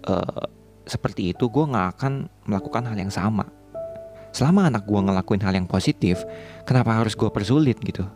uh, 0.06 0.44
seperti 0.82 1.30
itu, 1.30 1.46
gue 1.46 1.64
nggak 1.66 1.86
akan 1.98 2.12
melakukan 2.46 2.82
hal 2.90 2.96
yang 2.98 3.12
sama. 3.14 3.57
Selama 4.38 4.70
anak 4.70 4.86
gue 4.86 5.00
ngelakuin 5.02 5.42
hal 5.42 5.50
yang 5.58 5.66
positif, 5.66 6.22
kenapa 6.62 6.94
harus 6.94 7.18
gue 7.18 7.26
persulit 7.26 7.74
gitu? 7.82 8.06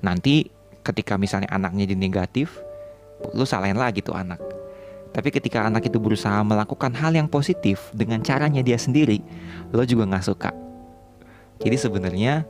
Nanti 0.00 0.48
ketika 0.80 1.20
misalnya 1.20 1.52
anaknya 1.52 1.84
jadi 1.84 2.00
negatif, 2.00 2.64
lu 3.36 3.44
salahin 3.44 3.76
lagi 3.76 4.00
tuh 4.00 4.16
anak. 4.16 4.40
Tapi 5.12 5.28
ketika 5.28 5.68
anak 5.68 5.84
itu 5.84 6.00
berusaha 6.00 6.40
melakukan 6.40 6.96
hal 6.96 7.12
yang 7.12 7.28
positif 7.28 7.92
dengan 7.92 8.24
caranya 8.24 8.64
dia 8.64 8.80
sendiri, 8.80 9.20
lo 9.68 9.84
juga 9.84 10.08
nggak 10.08 10.24
suka. 10.24 10.48
Jadi 11.60 11.76
sebenarnya 11.76 12.48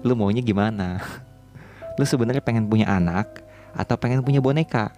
lo 0.00 0.16
maunya 0.16 0.40
gimana? 0.40 1.04
Lo 2.00 2.06
sebenarnya 2.06 2.40
pengen 2.40 2.70
punya 2.70 2.88
anak 2.88 3.42
atau 3.74 3.98
pengen 3.98 4.22
punya 4.22 4.38
boneka? 4.38 4.94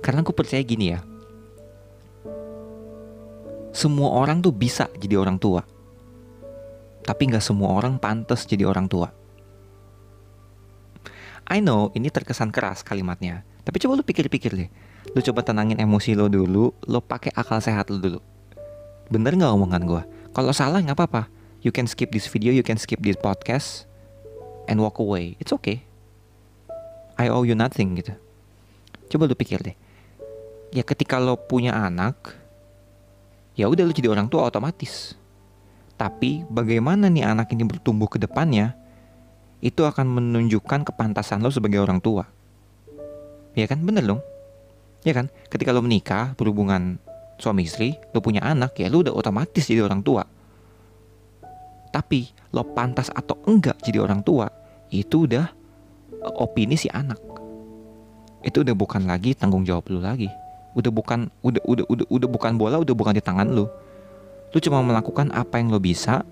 Karena 0.00 0.22
aku 0.22 0.30
percaya 0.30 0.62
gini 0.62 0.94
ya. 0.94 1.02
Semua 3.76 4.08
orang 4.08 4.40
tuh 4.40 4.56
bisa 4.56 4.88
jadi 4.96 5.20
orang 5.20 5.36
tua. 5.36 5.60
Tapi 7.04 7.28
nggak 7.28 7.44
semua 7.44 7.76
orang 7.76 8.00
pantas 8.00 8.48
jadi 8.48 8.64
orang 8.64 8.88
tua. 8.88 9.12
I 11.44 11.60
know 11.60 11.92
ini 11.92 12.08
terkesan 12.08 12.48
keras 12.56 12.80
kalimatnya, 12.80 13.44
tapi 13.68 13.76
coba 13.84 14.00
lu 14.00 14.04
pikir-pikir 14.08 14.56
deh. 14.56 14.72
Lu 15.12 15.20
coba 15.20 15.44
tenangin 15.44 15.76
emosi 15.76 16.16
lo 16.16 16.32
dulu, 16.32 16.72
lo 16.88 17.04
pakai 17.04 17.36
akal 17.36 17.60
sehat 17.60 17.92
lo 17.92 18.00
dulu. 18.00 18.20
Bener 19.12 19.36
nggak 19.36 19.52
omongan 19.52 19.84
gue? 19.84 20.02
Kalau 20.32 20.56
salah 20.56 20.80
nggak 20.80 20.96
apa-apa. 20.96 21.28
You 21.60 21.68
can 21.68 21.84
skip 21.84 22.16
this 22.16 22.24
video, 22.32 22.56
you 22.56 22.64
can 22.64 22.80
skip 22.80 23.04
this 23.04 23.20
podcast, 23.20 23.84
and 24.72 24.80
walk 24.80 24.96
away. 25.04 25.36
It's 25.36 25.52
okay. 25.52 25.84
I 27.20 27.28
owe 27.28 27.44
you 27.44 27.52
nothing 27.52 28.00
gitu. 28.00 28.16
Coba 29.12 29.28
lu 29.28 29.36
pikir 29.36 29.60
deh. 29.60 29.76
Ya 30.72 30.80
ketika 30.80 31.20
lo 31.20 31.36
punya 31.36 31.76
anak, 31.76 32.45
ya 33.56 33.66
udah 33.66 33.82
lo 33.88 33.92
jadi 33.92 34.12
orang 34.12 34.28
tua 34.30 34.46
otomatis. 34.46 35.16
Tapi 35.96 36.44
bagaimana 36.46 37.08
nih 37.08 37.24
anak 37.24 37.50
ini 37.56 37.64
bertumbuh 37.64 38.06
ke 38.06 38.20
depannya? 38.20 38.76
itu 39.64 39.82
akan 39.84 40.06
menunjukkan 40.06 40.92
kepantasan 40.92 41.40
lo 41.40 41.48
sebagai 41.48 41.80
orang 41.80 42.00
tua. 42.00 42.28
Ya 43.56 43.64
kan, 43.64 43.80
bener 43.80 44.04
dong. 44.04 44.20
Ya 45.06 45.16
kan, 45.16 45.32
ketika 45.48 45.72
lo 45.72 45.80
menikah, 45.80 46.36
berhubungan 46.36 47.00
suami 47.40 47.64
istri, 47.64 47.96
lo 48.12 48.20
punya 48.20 48.44
anak, 48.44 48.76
ya 48.76 48.92
lo 48.92 49.00
udah 49.00 49.14
otomatis 49.16 49.64
jadi 49.64 49.82
orang 49.82 50.04
tua. 50.04 50.22
Tapi 51.88 52.28
lo 52.52 52.62
pantas 52.76 53.08
atau 53.08 53.40
enggak 53.48 53.80
jadi 53.80 54.04
orang 54.04 54.20
tua, 54.20 54.50
itu 54.92 55.24
udah 55.24 55.48
opini 56.36 56.76
si 56.76 56.92
anak. 56.92 57.18
Itu 58.44 58.60
udah 58.60 58.76
bukan 58.76 59.08
lagi 59.08 59.32
tanggung 59.32 59.64
jawab 59.64 59.88
lo 59.88 60.04
lagi. 60.04 60.28
Udah 60.76 60.92
bukan 60.92 61.32
udah 61.40 61.62
udah 61.64 61.84
udah 61.88 62.06
udah 62.06 62.28
bukan 62.28 62.52
bola, 62.60 62.76
udah 62.76 62.92
bukan 62.92 63.16
di 63.16 63.24
tangan 63.24 63.48
lo. 63.48 63.72
Lo 64.52 64.58
cuma 64.60 64.84
melakukan 64.84 65.32
apa 65.32 65.56
yang 65.56 65.72
lo 65.72 65.80
bisa 65.80 66.22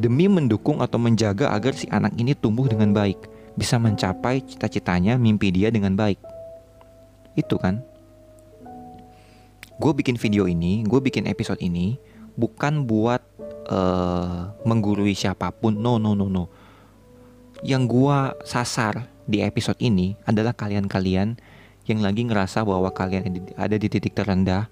demi 0.00 0.32
mendukung 0.32 0.80
atau 0.80 0.96
menjaga 0.96 1.52
agar 1.52 1.76
si 1.76 1.84
anak 1.92 2.16
ini 2.16 2.32
tumbuh 2.32 2.64
dengan 2.64 2.96
baik, 2.96 3.20
bisa 3.52 3.76
mencapai 3.76 4.40
cita-citanya, 4.40 5.20
mimpi 5.20 5.52
dia 5.52 5.68
dengan 5.68 5.92
baik. 5.92 6.16
Itu 7.36 7.60
kan? 7.60 7.84
Gue 9.76 9.92
bikin 9.92 10.16
video 10.16 10.48
ini, 10.48 10.84
gue 10.88 11.00
bikin 11.00 11.28
episode 11.28 11.60
ini 11.60 12.00
bukan 12.36 12.88
buat 12.88 13.20
uh, 13.68 14.56
menggurui 14.64 15.12
siapa 15.12 15.52
pun, 15.52 15.76
no 15.76 16.00
no 16.00 16.16
no 16.16 16.32
no. 16.32 16.48
Yang 17.60 17.82
gue 17.92 18.18
sasar 18.48 19.04
di 19.28 19.44
episode 19.44 19.76
ini 19.84 20.16
adalah 20.24 20.56
kalian-kalian 20.56 21.36
yang 21.88 22.04
lagi 22.04 22.26
ngerasa 22.26 22.64
bahwa 22.66 22.92
kalian 22.92 23.52
ada 23.56 23.76
di 23.76 23.88
titik 23.88 24.12
terendah, 24.12 24.68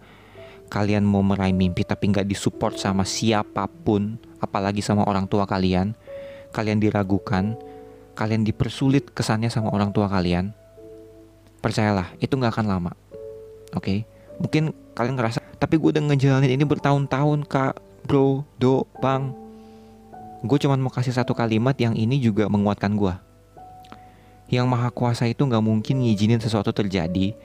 kalian 0.68 1.02
mau 1.02 1.24
meraih 1.24 1.56
mimpi 1.56 1.82
tapi 1.82 2.12
nggak 2.12 2.28
disupport 2.28 2.76
sama 2.76 3.02
siapa 3.08 3.64
pun, 3.66 4.20
apalagi 4.38 4.84
sama 4.84 5.08
orang 5.08 5.24
tua 5.24 5.48
kalian, 5.48 5.96
kalian 6.52 6.78
diragukan, 6.78 7.56
kalian 8.14 8.44
dipersulit 8.44 9.10
kesannya 9.16 9.48
sama 9.48 9.72
orang 9.72 9.90
tua 9.90 10.06
kalian, 10.06 10.52
percayalah 11.64 12.12
itu 12.20 12.36
nggak 12.36 12.52
akan 12.54 12.66
lama. 12.68 12.92
Oke, 13.76 13.84
okay? 13.84 13.98
mungkin 14.40 14.72
kalian 14.96 15.16
ngerasa, 15.16 15.44
tapi 15.60 15.76
gue 15.76 15.92
udah 15.92 16.04
ngejalanin 16.12 16.56
ini 16.56 16.64
bertahun-tahun 16.64 17.44
kak, 17.48 17.74
bro, 18.08 18.44
do, 18.56 18.84
bang. 19.00 19.32
Gue 20.46 20.56
cuma 20.62 20.78
mau 20.78 20.92
kasih 20.92 21.12
satu 21.12 21.34
kalimat 21.34 21.74
yang 21.76 21.98
ini 21.98 22.22
juga 22.22 22.46
menguatkan 22.46 22.94
gue. 22.94 23.27
Yang 24.48 24.66
maha 24.66 24.88
kuasa 24.88 25.28
itu 25.28 25.44
nggak 25.44 25.60
mungkin 25.60 26.00
ngizinin 26.00 26.40
sesuatu 26.40 26.72
terjadi 26.72 27.36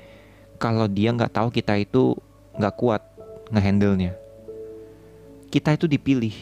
kalau 0.56 0.88
dia 0.88 1.12
nggak 1.12 1.36
tahu 1.36 1.52
kita 1.52 1.76
itu 1.76 2.16
nggak 2.56 2.76
kuat 2.80 3.04
ngehandle-nya. 3.52 4.16
Kita 5.52 5.76
itu 5.76 5.86
dipilih 5.86 6.34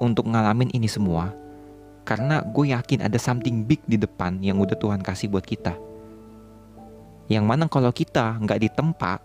untuk 0.00 0.26
ngalamin 0.32 0.72
ini 0.72 0.88
semua 0.88 1.36
karena 2.02 2.42
gue 2.42 2.74
yakin 2.74 3.06
ada 3.06 3.14
something 3.20 3.62
big 3.62 3.78
di 3.86 3.94
depan 3.94 4.42
yang 4.42 4.58
udah 4.58 4.74
Tuhan 4.74 5.04
kasih 5.04 5.30
buat 5.30 5.46
kita. 5.46 5.76
Yang 7.30 7.44
mana 7.46 7.64
kalau 7.70 7.94
kita 7.94 8.40
nggak 8.42 8.60
ditempa, 8.64 9.22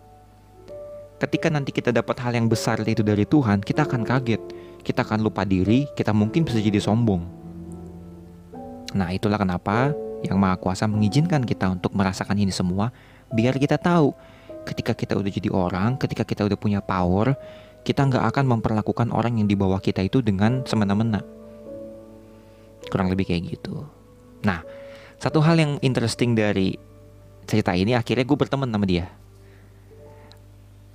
ketika 1.17 1.47
nanti 1.49 1.73
kita 1.73 1.89
dapat 1.89 2.19
hal 2.21 2.37
yang 2.37 2.45
besar 2.45 2.77
itu 2.85 3.01
dari 3.01 3.25
Tuhan, 3.25 3.65
kita 3.65 3.89
akan 3.89 4.05
kaget, 4.05 4.41
kita 4.85 5.01
akan 5.01 5.25
lupa 5.25 5.41
diri, 5.41 5.89
kita 5.97 6.13
mungkin 6.13 6.45
bisa 6.45 6.61
jadi 6.61 6.77
sombong. 6.77 7.25
Nah 8.93 9.09
itulah 9.11 9.41
kenapa 9.41 9.91
yang 10.25 10.37
Maha 10.41 10.57
Kuasa 10.57 10.89
mengizinkan 10.89 11.45
kita 11.45 11.69
untuk 11.69 11.93
merasakan 11.93 12.37
ini 12.37 12.53
semua, 12.53 12.89
biar 13.29 13.57
kita 13.57 13.77
tahu 13.77 14.13
ketika 14.67 14.91
kita 14.97 15.13
udah 15.15 15.31
jadi 15.31 15.49
orang, 15.53 15.95
ketika 15.95 16.27
kita 16.27 16.43
udah 16.43 16.57
punya 16.59 16.79
power, 16.83 17.37
kita 17.87 18.03
nggak 18.03 18.23
akan 18.35 18.45
memperlakukan 18.57 19.07
orang 19.15 19.39
yang 19.39 19.47
di 19.47 19.55
bawah 19.55 19.79
kita 19.79 20.03
itu 20.03 20.19
dengan 20.19 20.67
semena-mena. 20.67 21.23
Kurang 22.91 23.07
lebih 23.07 23.27
kayak 23.31 23.55
gitu. 23.55 23.87
Nah, 24.43 24.63
satu 25.17 25.39
hal 25.39 25.55
yang 25.55 25.73
interesting 25.79 26.35
dari 26.35 26.75
cerita 27.47 27.71
ini 27.71 27.95
akhirnya 27.95 28.27
gue 28.27 28.37
berteman 28.37 28.67
sama 28.67 28.83
dia. 28.83 29.07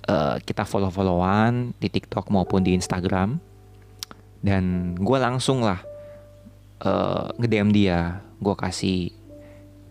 Uh, 0.03 0.35
kita 0.43 0.67
follow-followan 0.67 1.79
di 1.79 1.87
TikTok 1.87 2.27
maupun 2.27 2.59
di 2.59 2.75
Instagram 2.75 3.39
dan 4.43 4.93
gue 4.99 5.17
langsung 5.17 5.63
lah 5.63 5.79
uh, 6.83 7.31
nge-DM 7.39 7.71
dia 7.71 8.19
gue 8.43 8.53
kasih 8.53 9.15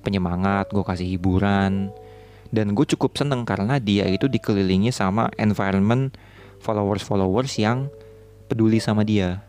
penyemangat 0.03 0.69
gue 0.75 0.85
kasih 0.85 1.09
hiburan 1.17 1.89
dan 2.53 2.77
gue 2.77 2.87
cukup 2.95 3.17
seneng 3.17 3.49
karena 3.49 3.81
dia 3.81 4.05
itu 4.11 4.29
dikelilingi 4.29 4.93
sama 4.93 5.33
environment 5.41 6.13
followers-followers 6.61 7.57
yang 7.57 7.89
peduli 8.47 8.77
sama 8.77 9.09
dia. 9.09 9.41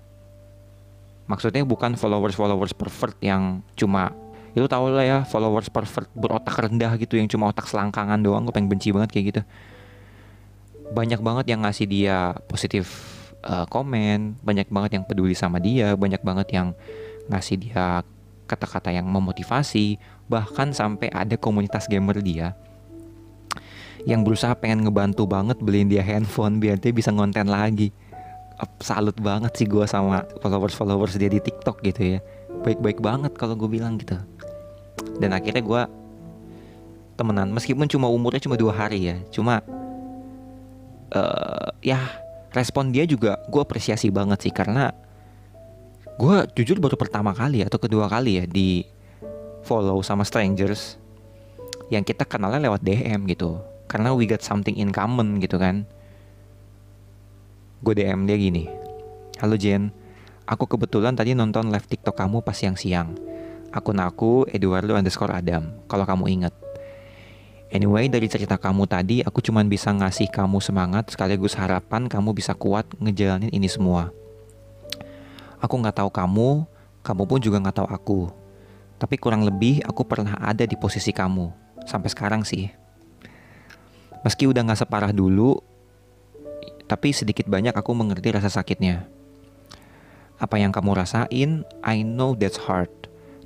Maksudnya 1.28 1.68
bukan 1.68 2.00
followers-followers 2.00 2.72
pervert 2.72 3.20
yang 3.20 3.60
cuma 3.76 4.16
itu 4.54 4.70
tau 4.70 4.86
lah 4.88 5.04
ya 5.04 5.20
followers 5.26 5.68
pervert 5.68 6.08
berotak 6.14 6.54
rendah 6.54 6.94
gitu 7.02 7.18
yang 7.18 7.26
cuma 7.28 7.50
otak 7.50 7.66
selangkangan 7.66 8.22
doang 8.22 8.48
gue 8.48 8.54
pengen 8.56 8.72
benci 8.72 8.96
banget 8.96 9.10
kayak 9.12 9.26
gitu. 9.36 9.42
Banyak 10.96 11.20
banget 11.20 11.46
yang 11.52 11.68
ngasih 11.68 11.86
dia 11.92 12.38
positif 12.48 12.88
uh, 13.44 13.68
banyak 13.68 14.68
banget 14.72 14.92
yang 14.96 15.04
peduli 15.04 15.36
sama 15.36 15.60
dia 15.60 16.00
banyak 16.00 16.24
banget 16.24 16.48
yang 16.56 16.68
ngasih 17.28 17.60
dia 17.60 18.04
kata-kata 18.54 18.94
yang 18.94 19.10
memotivasi 19.10 19.98
bahkan 20.30 20.72
sampai 20.72 21.10
ada 21.10 21.34
komunitas 21.36 21.90
gamer 21.90 22.22
dia 22.22 22.54
yang 24.04 24.22
berusaha 24.22 24.52
pengen 24.56 24.84
ngebantu 24.84 25.24
banget 25.24 25.58
beliin 25.64 25.88
dia 25.88 26.04
handphone 26.04 26.60
biar 26.60 26.76
dia 26.76 26.92
bisa 26.92 27.08
ngonten 27.08 27.48
lagi. 27.48 27.96
Salut 28.84 29.16
banget 29.20 29.56
sih 29.56 29.68
gue 29.68 29.84
sama 29.88 30.28
followers 30.44 30.76
followers 30.76 31.16
dia 31.16 31.32
di 31.32 31.40
TikTok 31.40 31.80
gitu 31.88 32.16
ya. 32.16 32.20
Baik-baik 32.68 33.00
banget 33.00 33.32
kalau 33.40 33.56
gue 33.56 33.68
bilang 33.72 33.96
gitu. 33.96 34.20
Dan 35.24 35.32
akhirnya 35.32 35.64
gue 35.64 35.82
temenan 37.16 37.54
meskipun 37.54 37.86
cuma 37.86 38.10
umurnya 38.10 38.42
cuma 38.42 38.58
dua 38.58 38.74
hari 38.74 39.14
ya 39.14 39.16
cuma 39.30 39.62
uh, 41.14 41.70
ya 41.86 42.02
respon 42.54 42.90
dia 42.90 43.06
juga 43.06 43.38
gue 43.50 43.62
apresiasi 43.62 44.10
banget 44.10 44.50
sih 44.50 44.54
karena 44.54 44.94
gue 46.14 46.36
jujur 46.62 46.78
baru 46.78 46.96
pertama 46.96 47.34
kali 47.34 47.66
atau 47.66 47.82
kedua 47.82 48.06
kali 48.06 48.44
ya 48.44 48.46
di 48.46 48.86
follow 49.66 50.02
sama 50.06 50.22
strangers 50.28 50.98
yang 51.90 52.06
kita 52.06 52.26
kenalnya 52.26 52.70
lewat 52.70 52.82
DM 52.86 53.26
gitu. 53.30 53.60
Karena 53.90 54.10
we 54.16 54.26
got 54.26 54.42
something 54.42 54.74
in 54.74 54.90
common 54.90 55.38
gitu 55.38 55.62
kan. 55.62 55.86
Gue 57.84 57.94
DM 57.94 58.26
dia 58.26 58.38
gini 58.40 58.84
halo 59.44 59.60
Jen. 59.60 59.92
Aku 60.44 60.68
kebetulan 60.68 61.16
tadi 61.16 61.36
nonton 61.36 61.72
live 61.72 61.88
TikTok 61.88 62.20
kamu 62.20 62.44
pas 62.44 62.56
siang-siang. 62.56 63.16
Akun 63.72 64.00
aku 64.00 64.48
Eduardo 64.52 64.94
underscore 64.96 65.34
Adam 65.34 65.72
kalau 65.88 66.06
kamu 66.06 66.30
inget 66.30 66.54
Anyway, 67.74 68.06
dari 68.06 68.30
cerita 68.30 68.54
kamu 68.54 68.86
tadi, 68.86 69.26
aku 69.26 69.42
cuma 69.42 69.66
bisa 69.66 69.90
ngasih 69.90 70.30
kamu 70.30 70.62
semangat 70.62 71.10
sekaligus 71.10 71.58
harapan 71.58 72.06
kamu 72.06 72.30
bisa 72.38 72.54
kuat 72.54 72.86
ngejalanin 73.02 73.50
ini 73.50 73.66
semua. 73.66 74.14
Aku 75.64 75.80
nggak 75.80 76.04
tahu 76.04 76.12
kamu, 76.12 76.68
kamu 77.08 77.24
pun 77.24 77.40
juga 77.40 77.64
nggak 77.64 77.78
tahu 77.80 77.88
aku. 77.88 78.22
Tapi 79.00 79.16
kurang 79.16 79.48
lebih 79.48 79.80
aku 79.88 80.04
pernah 80.04 80.36
ada 80.44 80.68
di 80.68 80.76
posisi 80.76 81.16
kamu. 81.16 81.48
Sampai 81.88 82.12
sekarang 82.12 82.44
sih. 82.44 82.68
Meski 84.28 84.44
udah 84.44 84.60
nggak 84.60 84.84
separah 84.84 85.16
dulu, 85.16 85.60
tapi 86.84 87.16
sedikit 87.16 87.48
banyak 87.48 87.72
aku 87.72 87.96
mengerti 87.96 88.36
rasa 88.36 88.52
sakitnya. 88.52 89.08
Apa 90.36 90.60
yang 90.60 90.76
kamu 90.76 91.00
rasain, 91.00 91.64
I 91.80 92.04
know 92.04 92.36
that's 92.36 92.60
hard. 92.60 92.92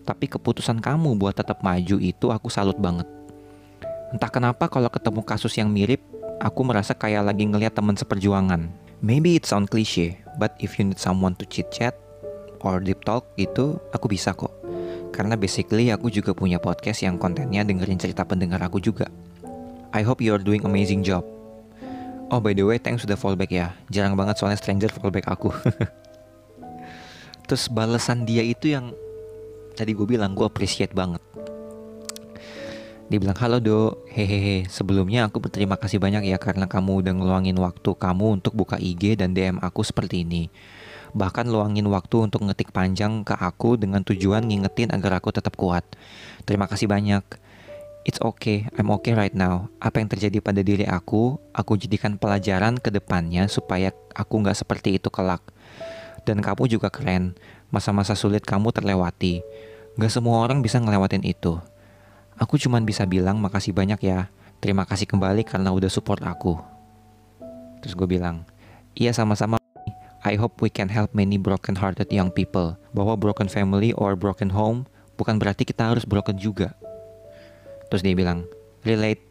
Tapi 0.01 0.25
keputusan 0.25 0.81
kamu 0.81 1.21
buat 1.21 1.37
tetap 1.37 1.61
maju 1.61 2.01
itu 2.01 2.33
aku 2.33 2.49
salut 2.49 2.81
banget. 2.81 3.05
Entah 4.09 4.31
kenapa 4.31 4.71
kalau 4.71 4.89
ketemu 4.89 5.21
kasus 5.21 5.53
yang 5.59 5.69
mirip, 5.69 5.99
aku 6.39 6.65
merasa 6.65 6.95
kayak 6.95 7.27
lagi 7.27 7.45
ngeliat 7.45 7.75
teman 7.75 7.93
seperjuangan. 7.93 8.71
Maybe 9.03 9.37
it 9.37 9.45
sound 9.45 9.69
cliche, 9.69 10.17
but 10.41 10.57
if 10.57 10.81
you 10.81 10.89
need 10.89 10.97
someone 10.97 11.37
to 11.37 11.45
chit 11.45 11.69
chat, 11.69 11.93
or 12.67 12.83
deep 12.83 13.07
talk 13.07 13.23
gitu 13.39 13.79
aku 13.95 14.11
bisa 14.11 14.35
kok. 14.35 14.51
Karena 15.15 15.39
basically 15.39 15.89
aku 15.89 16.11
juga 16.11 16.35
punya 16.35 16.59
podcast 16.59 17.01
yang 17.01 17.15
kontennya 17.15 17.63
dengerin 17.63 17.97
cerita 17.97 18.27
pendengar 18.27 18.59
aku 18.59 18.83
juga. 18.83 19.07
I 19.95 20.03
hope 20.03 20.19
you 20.19 20.35
are 20.35 20.43
doing 20.43 20.67
amazing 20.67 21.01
job. 21.01 21.23
Oh 22.27 22.43
by 22.43 22.51
the 22.51 22.67
way, 22.67 22.75
thanks 22.75 23.07
sudah 23.07 23.15
fallback 23.15 23.49
ya. 23.49 23.71
Jarang 23.87 24.19
banget 24.19 24.35
soalnya 24.35 24.59
stranger 24.59 24.91
fallback 24.91 25.25
aku. 25.31 25.49
Terus 27.47 27.71
balasan 27.71 28.27
dia 28.27 28.43
itu 28.43 28.75
yang 28.75 28.91
tadi 29.73 29.95
gue 29.95 30.03
bilang 30.03 30.35
gue 30.35 30.43
appreciate 30.43 30.91
banget. 30.91 31.23
Dia 33.07 33.23
bilang, 33.23 33.39
halo 33.39 33.63
do, 33.63 34.03
hehehe, 34.11 34.67
sebelumnya 34.67 35.31
aku 35.31 35.39
berterima 35.39 35.79
kasih 35.79 35.95
banyak 35.95 36.27
ya 36.27 36.35
karena 36.35 36.67
kamu 36.67 36.99
udah 36.99 37.13
ngeluangin 37.15 37.55
waktu 37.55 37.95
kamu 37.95 38.43
untuk 38.43 38.51
buka 38.51 38.75
IG 38.75 39.15
dan 39.15 39.31
DM 39.31 39.63
aku 39.63 39.79
seperti 39.79 40.27
ini 40.27 40.51
bahkan 41.15 41.47
luangin 41.47 41.87
waktu 41.87 42.27
untuk 42.27 42.43
ngetik 42.43 42.75
panjang 42.75 43.23
ke 43.23 43.35
aku 43.35 43.79
dengan 43.79 44.03
tujuan 44.03 44.43
ngingetin 44.47 44.91
agar 44.91 45.21
aku 45.21 45.31
tetap 45.35 45.55
kuat. 45.55 45.83
Terima 46.43 46.65
kasih 46.65 46.89
banyak. 46.89 47.23
It's 48.07 48.23
okay, 48.23 48.71
I'm 48.79 48.87
okay 48.95 49.11
right 49.11 49.35
now. 49.35 49.67
Apa 49.83 49.99
yang 49.99 50.07
terjadi 50.07 50.39
pada 50.39 50.63
diri 50.63 50.87
aku, 50.87 51.35
aku 51.51 51.75
jadikan 51.75 52.15
pelajaran 52.15 52.79
ke 52.79 52.87
depannya 52.87 53.51
supaya 53.51 53.91
aku 54.15 54.39
nggak 54.39 54.55
seperti 54.63 54.95
itu 54.95 55.11
kelak. 55.11 55.43
Dan 56.23 56.39
kamu 56.39 56.71
juga 56.71 56.87
keren, 56.87 57.35
masa-masa 57.67 58.15
sulit 58.15 58.47
kamu 58.47 58.71
terlewati. 58.71 59.43
Gak 59.99 60.11
semua 60.13 60.39
orang 60.39 60.63
bisa 60.63 60.79
ngelewatin 60.79 61.27
itu. 61.27 61.59
Aku 62.39 62.55
cuman 62.55 62.87
bisa 62.87 63.03
bilang 63.03 63.43
makasih 63.43 63.75
banyak 63.75 63.99
ya. 64.07 64.31
Terima 64.63 64.87
kasih 64.87 65.09
kembali 65.09 65.43
karena 65.43 65.73
udah 65.73 65.91
support 65.91 66.23
aku. 66.23 66.55
Terus 67.81 67.93
gue 67.97 68.07
bilang, 68.07 68.45
iya 68.93 69.11
sama-sama 69.11 69.56
I 70.27 70.35
hope 70.35 70.59
we 70.59 70.67
can 70.67 70.91
help 70.91 71.15
many 71.15 71.39
broken-hearted 71.39 72.11
young 72.11 72.35
people. 72.35 72.75
Bahwa 72.91 73.15
broken 73.15 73.47
family 73.47 73.95
or 73.95 74.19
broken 74.19 74.51
home 74.51 74.83
bukan 75.15 75.39
berarti 75.39 75.63
kita 75.63 75.95
harus 75.95 76.03
broken 76.03 76.35
juga. 76.35 76.75
Terus 77.87 78.03
dia 78.03 78.11
bilang, 78.11 78.43
relate. 78.83 79.23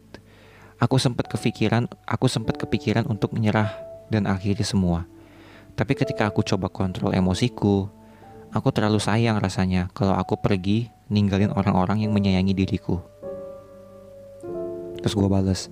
Aku 0.81 0.97
sempat 0.97 1.29
kepikiran, 1.29 1.85
aku 2.09 2.25
sempat 2.25 2.57
kepikiran 2.57 3.05
untuk 3.05 3.37
menyerah 3.37 3.77
dan 4.09 4.25
akhiri 4.25 4.65
semua. 4.65 5.05
Tapi 5.77 5.93
ketika 5.93 6.29
aku 6.29 6.41
coba 6.41 6.73
kontrol 6.73 7.13
emosiku, 7.13 7.85
aku 8.49 8.69
terlalu 8.73 8.97
sayang 8.97 9.37
rasanya 9.37 9.93
kalau 9.93 10.17
aku 10.17 10.37
pergi 10.41 10.89
ninggalin 11.13 11.53
orang-orang 11.53 12.05
yang 12.05 12.13
menyayangi 12.13 12.53
diriku. 12.57 13.01
Terus 15.01 15.13
gue 15.13 15.29
bales, 15.29 15.69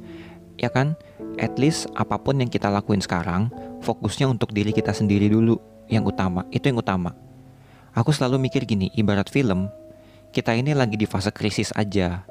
ya 0.61 0.69
kan, 0.69 0.93
at 1.38 1.56
least 1.60 1.88
apa 1.95 2.19
pun 2.19 2.39
yang 2.39 2.52
kita 2.52 2.67
lakuin 2.71 3.00
sekarang, 3.04 3.52
fokusnya 3.84 4.28
untuk 4.30 4.52
diri 4.52 4.71
kita 4.71 4.91
sendiri 4.91 5.30
dulu 5.30 5.60
yang 5.89 6.06
utama 6.06 6.45
itu 6.50 6.69
yang 6.69 6.82
utama. 6.82 7.13
Aku 7.95 8.12
selalu 8.12 8.50
mikir 8.50 8.67
gini 8.67 8.91
ibarat 8.98 9.32
film 9.32 9.69
kita 10.36 10.52
ini 10.52 10.76
lagi 10.76 11.00
di 11.00 11.08
fase 11.08 11.32
krisis 11.32 11.71
aja. 11.80 12.28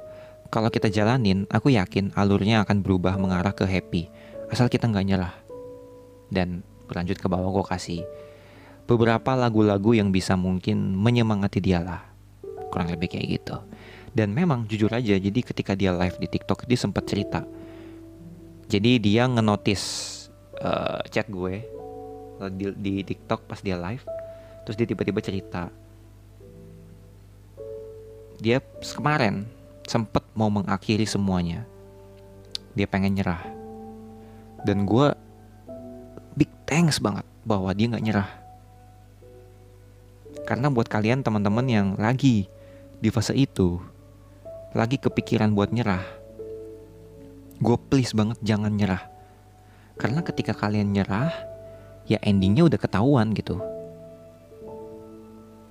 Kalau 0.52 0.68
kita 0.68 0.92
jalanin 0.92 1.48
aku 1.48 1.72
yakin 1.72 2.12
alurnya 2.12 2.60
akan 2.62 2.84
berubah 2.84 3.16
mengarah 3.16 3.56
ke 3.56 3.64
happy 3.64 4.12
asal 4.52 4.68
kita 4.68 4.90
nggak 4.92 5.06
nyerah. 5.08 5.34
Dan 6.28 6.60
berlanjut 6.84 7.16
ke 7.16 7.26
bawah 7.32 7.48
gue 7.48 7.64
kasih. 7.64 8.02
Beberapa 8.84 9.32
lagu-lagu 9.32 9.96
yang 9.96 10.12
bisa 10.12 10.36
mungkin 10.36 10.92
menyemangati 11.00 11.64
dia 11.64 11.80
lah 11.80 12.04
kurang 12.68 12.92
lebih 12.92 13.16
kayak 13.16 13.40
gitu. 13.40 13.56
Dan 14.12 14.36
memang 14.36 14.68
jujur 14.68 14.92
aja 14.92 15.16
jadi 15.16 15.40
ketika 15.40 15.72
dia 15.72 15.96
live 15.96 16.20
di 16.20 16.28
TikTok 16.28 16.68
dia 16.68 16.76
sempat 16.76 17.08
cerita 17.08 17.42
jadi 18.74 18.98
dia 18.98 19.30
ngenotis 19.30 19.82
uh, 20.58 20.98
chat 21.06 21.30
gue 21.30 21.62
di, 22.58 22.74
di 22.74 22.94
TikTok 23.06 23.46
pas 23.46 23.62
dia 23.62 23.78
live 23.78 24.02
terus 24.66 24.74
dia 24.74 24.82
tiba-tiba 24.90 25.22
cerita. 25.22 25.70
Dia 28.42 28.58
kemarin 28.82 29.46
sempet 29.86 30.26
mau 30.34 30.50
mengakhiri 30.50 31.06
semuanya. 31.06 31.62
Dia 32.74 32.90
pengen 32.90 33.14
nyerah. 33.14 33.46
Dan 34.66 34.82
gue 34.90 35.14
big 36.34 36.50
thanks 36.66 36.98
banget 36.98 37.22
bahwa 37.46 37.70
dia 37.78 37.86
nggak 37.94 38.04
nyerah. 38.10 38.30
Karena 40.50 40.66
buat 40.66 40.90
kalian 40.90 41.22
teman-teman 41.22 41.70
yang 41.70 41.88
lagi 41.94 42.50
di 42.98 43.08
fase 43.14 43.38
itu 43.38 43.78
lagi 44.74 44.98
kepikiran 44.98 45.54
buat 45.54 45.70
nyerah 45.70 46.23
gue 47.64 47.76
please 47.88 48.12
banget 48.12 48.36
jangan 48.44 48.76
nyerah 48.76 49.14
karena 49.94 50.26
ketika 50.26 50.50
kalian 50.58 50.90
nyerah, 50.90 51.30
ya 52.10 52.18
endingnya 52.26 52.66
udah 52.66 52.78
ketahuan 52.78 53.30
gitu. 53.30 53.62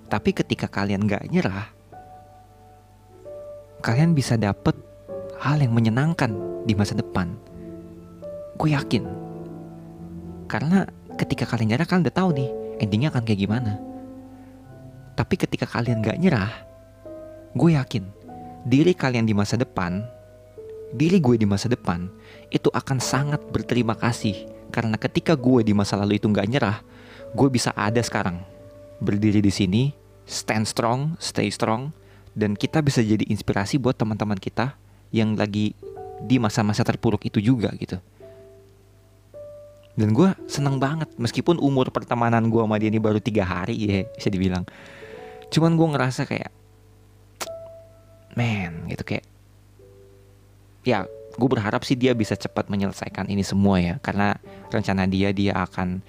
Tapi 0.07 0.29
ketika 0.31 0.71
kalian 0.71 1.09
gak 1.09 1.27
nyerah, 1.27 1.67
kalian 3.83 4.15
bisa 4.15 4.39
dapet 4.39 4.77
hal 5.43 5.59
yang 5.59 5.75
menyenangkan 5.75 6.31
di 6.63 6.73
masa 6.73 6.95
depan. 6.95 7.35
gue 8.53 8.69
yakin 8.69 9.01
karena 10.45 10.85
ketika 11.17 11.49
kalian 11.49 11.73
nyerah 11.73 11.89
kalian 11.89 12.05
udah 12.05 12.15
tahu 12.15 12.29
nih 12.37 12.49
endingnya 12.85 13.09
akan 13.09 13.25
kayak 13.25 13.41
gimana 13.41 13.81
tapi 15.17 15.41
ketika 15.41 15.65
kalian 15.65 16.05
gak 16.05 16.21
nyerah 16.21 16.53
gue 17.57 17.73
yakin 17.73 18.05
diri 18.61 18.93
kalian 18.93 19.25
di 19.25 19.33
masa 19.33 19.57
depan 19.57 20.05
diri 20.93 21.17
gue 21.17 21.35
di 21.41 21.49
masa 21.49 21.67
depan 21.67 22.05
itu 22.53 22.69
akan 22.69 23.01
sangat 23.01 23.41
berterima 23.49 23.97
kasih. 23.97 24.45
Karena 24.73 24.97
ketika 24.97 25.37
gue 25.37 25.61
di 25.65 25.73
masa 25.73 25.97
lalu 25.97 26.17
itu 26.17 26.29
gak 26.29 26.49
nyerah 26.49 26.81
gue 27.33 27.49
bisa 27.49 27.73
ada 27.73 27.99
sekarang. 27.99 28.41
Berdiri 29.01 29.41
di 29.41 29.49
sini 29.49 29.89
stand 30.23 30.69
strong 30.69 31.17
stay 31.19 31.49
strong 31.51 31.91
dan 32.37 32.55
kita 32.55 32.79
bisa 32.79 33.03
jadi 33.03 33.25
inspirasi 33.27 33.81
buat 33.81 33.97
teman-teman 33.97 34.39
kita 34.39 34.77
yang 35.11 35.35
lagi 35.35 35.75
di 36.23 36.39
masa-masa 36.39 36.85
terpuruk 36.85 37.25
itu 37.25 37.41
juga 37.41 37.73
gitu. 37.75 37.97
Dan 39.93 40.09
gue 40.13 40.33
seneng 40.49 40.81
banget 40.81 41.09
meskipun 41.21 41.61
umur 41.61 41.93
pertemanan 41.93 42.49
gue 42.49 42.61
sama 42.61 42.81
dia 42.81 42.89
ini 42.89 42.97
baru 42.97 43.21
tiga 43.21 43.45
hari 43.45 43.77
ya 43.77 44.05
bisa 44.09 44.29
dibilang. 44.33 44.65
Cuman 45.53 45.77
gue 45.77 45.87
ngerasa 45.93 46.25
kayak 46.25 46.49
man 48.39 48.89
gitu 48.89 49.05
kayak 49.05 49.32
ya 50.83 51.07
gue 51.33 51.49
berharap 51.49 51.81
sih 51.81 51.97
dia 51.97 52.13
bisa 52.13 52.37
cepat 52.37 52.69
menyelesaikan 52.69 53.27
ini 53.27 53.41
semua 53.41 53.81
ya. 53.81 53.95
Karena 53.99 54.37
rencana 54.69 55.09
dia 55.09 55.33
dia 55.33 55.57
akan 55.57 56.03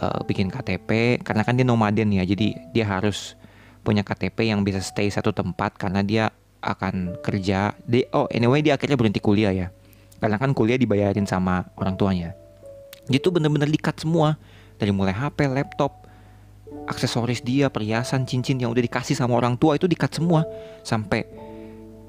uh, 0.00 0.20
bikin 0.24 0.48
KTP 0.48 1.20
karena 1.20 1.42
kan 1.44 1.54
dia 1.54 1.66
nomaden 1.66 2.10
ya 2.14 2.24
jadi 2.24 2.56
dia 2.72 2.86
harus 2.88 3.36
punya 3.84 4.00
KTP 4.00 4.48
yang 4.48 4.64
bisa 4.64 4.80
stay 4.80 5.12
satu 5.12 5.30
tempat 5.36 5.76
karena 5.76 6.00
dia 6.00 6.32
akan 6.64 7.20
kerja. 7.20 7.76
Di 7.84 8.08
oh 8.16 8.24
anyway 8.32 8.64
dia 8.64 8.80
akhirnya 8.80 8.96
berhenti 8.96 9.20
kuliah 9.20 9.52
ya. 9.52 9.68
Karena 10.16 10.40
kan 10.40 10.56
kuliah 10.56 10.80
dibayarin 10.80 11.28
sama 11.28 11.68
orang 11.76 12.00
tuanya. 12.00 12.32
Gitu 13.12 13.28
bener-bener 13.28 13.68
dikat 13.68 14.00
semua. 14.00 14.40
Dari 14.74 14.90
mulai 14.90 15.14
HP, 15.14 15.46
laptop, 15.52 16.08
aksesoris 16.90 17.44
dia, 17.44 17.70
perhiasan, 17.70 18.26
cincin 18.26 18.58
yang 18.58 18.74
udah 18.74 18.82
dikasih 18.82 19.14
sama 19.14 19.38
orang 19.38 19.54
tua 19.54 19.76
itu 19.76 19.84
dikat 19.86 20.16
semua. 20.16 20.42
Sampai 20.82 21.28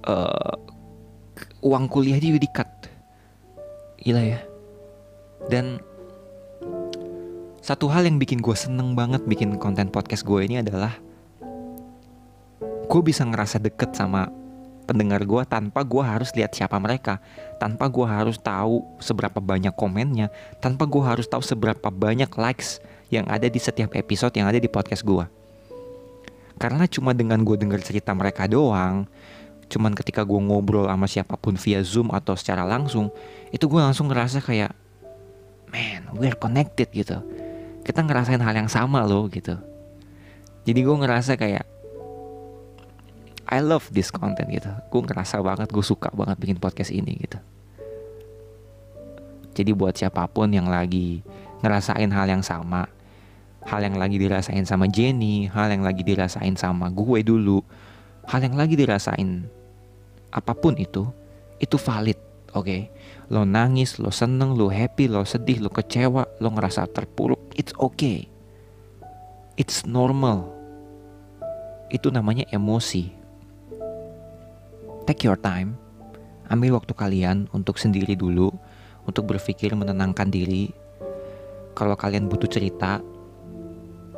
uh, 0.07 0.55
uang 1.65 1.89
kuliah 1.89 2.21
dia 2.21 2.37
dikat. 2.37 2.69
Gila 3.97 4.21
ya. 4.21 4.39
Dan 5.49 5.81
satu 7.65 7.89
hal 7.89 8.05
yang 8.05 8.21
bikin 8.21 8.37
gue 8.45 8.53
seneng 8.53 8.93
banget 8.93 9.25
bikin 9.25 9.57
konten 9.57 9.89
podcast 9.89 10.21
gue 10.21 10.45
ini 10.45 10.61
adalah 10.61 10.93
gue 12.85 13.01
bisa 13.01 13.25
ngerasa 13.25 13.57
deket 13.57 13.97
sama 13.97 14.29
pendengar 14.85 15.25
gue 15.25 15.41
tanpa 15.49 15.81
gue 15.81 16.05
harus 16.05 16.29
lihat 16.37 16.53
siapa 16.53 16.77
mereka, 16.77 17.17
tanpa 17.57 17.89
gue 17.89 18.05
harus 18.05 18.37
tahu 18.37 18.85
seberapa 19.01 19.41
banyak 19.41 19.73
komennya, 19.73 20.29
tanpa 20.61 20.85
gue 20.85 21.01
harus 21.01 21.25
tahu 21.25 21.41
seberapa 21.41 21.89
banyak 21.89 22.29
likes 22.37 22.77
yang 23.09 23.25
ada 23.25 23.49
di 23.49 23.57
setiap 23.57 23.97
episode 23.97 24.37
yang 24.37 24.45
ada 24.45 24.61
di 24.61 24.69
podcast 24.69 25.01
gue. 25.01 25.25
Karena 26.61 26.85
cuma 26.85 27.17
dengan 27.17 27.41
gue 27.41 27.57
denger 27.57 27.81
cerita 27.81 28.13
mereka 28.13 28.45
doang, 28.45 29.09
cuman 29.71 29.93
ketika 29.97 30.21
gue 30.21 30.37
ngobrol 30.37 30.85
sama 30.85 31.07
siapa 31.09 31.35
pun 31.35 31.57
via 31.57 31.81
Zoom 31.81 32.13
atau 32.13 32.37
secara 32.37 32.63
langsung, 32.63 33.09
itu 33.49 33.65
gue 33.65 33.81
langsung 33.81 34.07
ngerasa 34.11 34.41
kayak, 34.41 34.71
man, 35.73 36.01
we're 36.15 36.37
connected 36.37 36.89
gitu. 36.93 37.21
Kita 37.85 38.01
ngerasain 38.01 38.41
hal 38.41 38.53
yang 38.55 38.69
sama 38.69 39.05
loh 39.05 39.29
gitu. 39.29 39.57
Jadi 40.65 40.79
gue 40.81 40.95
ngerasa 40.97 41.37
kayak, 41.37 41.75
I 43.45 43.61
love 43.61 43.93
this 43.93 44.09
content 44.09 44.49
gitu 44.49 44.69
gue 44.89 45.01
ngerasa 45.05 45.37
banget 45.41 45.69
gue 45.69 45.85
suka 45.85 46.09
banget 46.09 46.37
bikin 46.41 46.57
podcast 46.57 46.89
ini 46.89 47.13
gitu 47.21 47.37
jadi 49.55 49.71
buat 49.77 49.93
siapa 49.93 50.25
pun 50.27 50.49
yang 50.49 50.67
lagi 50.67 51.21
ngerasain 51.61 52.09
hal 52.09 52.25
yang 52.25 52.41
sama 52.41 52.89
hal 53.65 53.81
yang 53.85 53.97
lagi 53.97 54.17
dirasain 54.17 54.65
sama 54.65 54.89
Jenny 54.89 55.45
hal 55.49 55.69
yang 55.69 55.85
lagi 55.85 56.01
dirasain 56.01 56.57
sama 56.57 56.89
gue 56.89 57.21
dulu 57.21 57.61
hal 58.25 58.41
yang 58.41 58.57
lagi 58.57 58.73
dirasain 58.73 59.45
apa 60.35 60.51
pun 60.51 60.75
itu 60.75 61.07
itu 61.63 61.79
valid 61.79 62.19
oke 62.51 62.67
okay? 62.67 62.91
lo 63.31 63.47
nangis 63.47 63.95
lo 64.03 64.11
seneng 64.11 64.59
lo 64.59 64.67
happy 64.67 65.07
lo 65.07 65.23
sedih 65.23 65.63
lo 65.63 65.71
kecewa 65.71 66.27
lo 66.43 66.47
ngerasa 66.51 66.91
terpuruk 66.91 67.55
it's 67.55 67.71
okay 67.79 68.27
it's 69.55 69.87
normal 69.87 70.51
itu 71.87 72.11
namanya 72.11 72.43
emosi 72.51 73.25
Take 75.05 75.29
your 75.29 75.37
time, 75.37 75.77
ambil 76.49 76.81
waktu 76.81 76.97
kalian 76.97 77.45
untuk 77.53 77.77
sendiri 77.77 78.17
dulu, 78.17 78.49
untuk 79.05 79.29
berpikir 79.29 79.69
menenangkan 79.77 80.33
diri. 80.33 80.73
Kalau 81.77 81.93
kalian 81.93 82.25
butuh 82.25 82.49
cerita, 82.49 83.05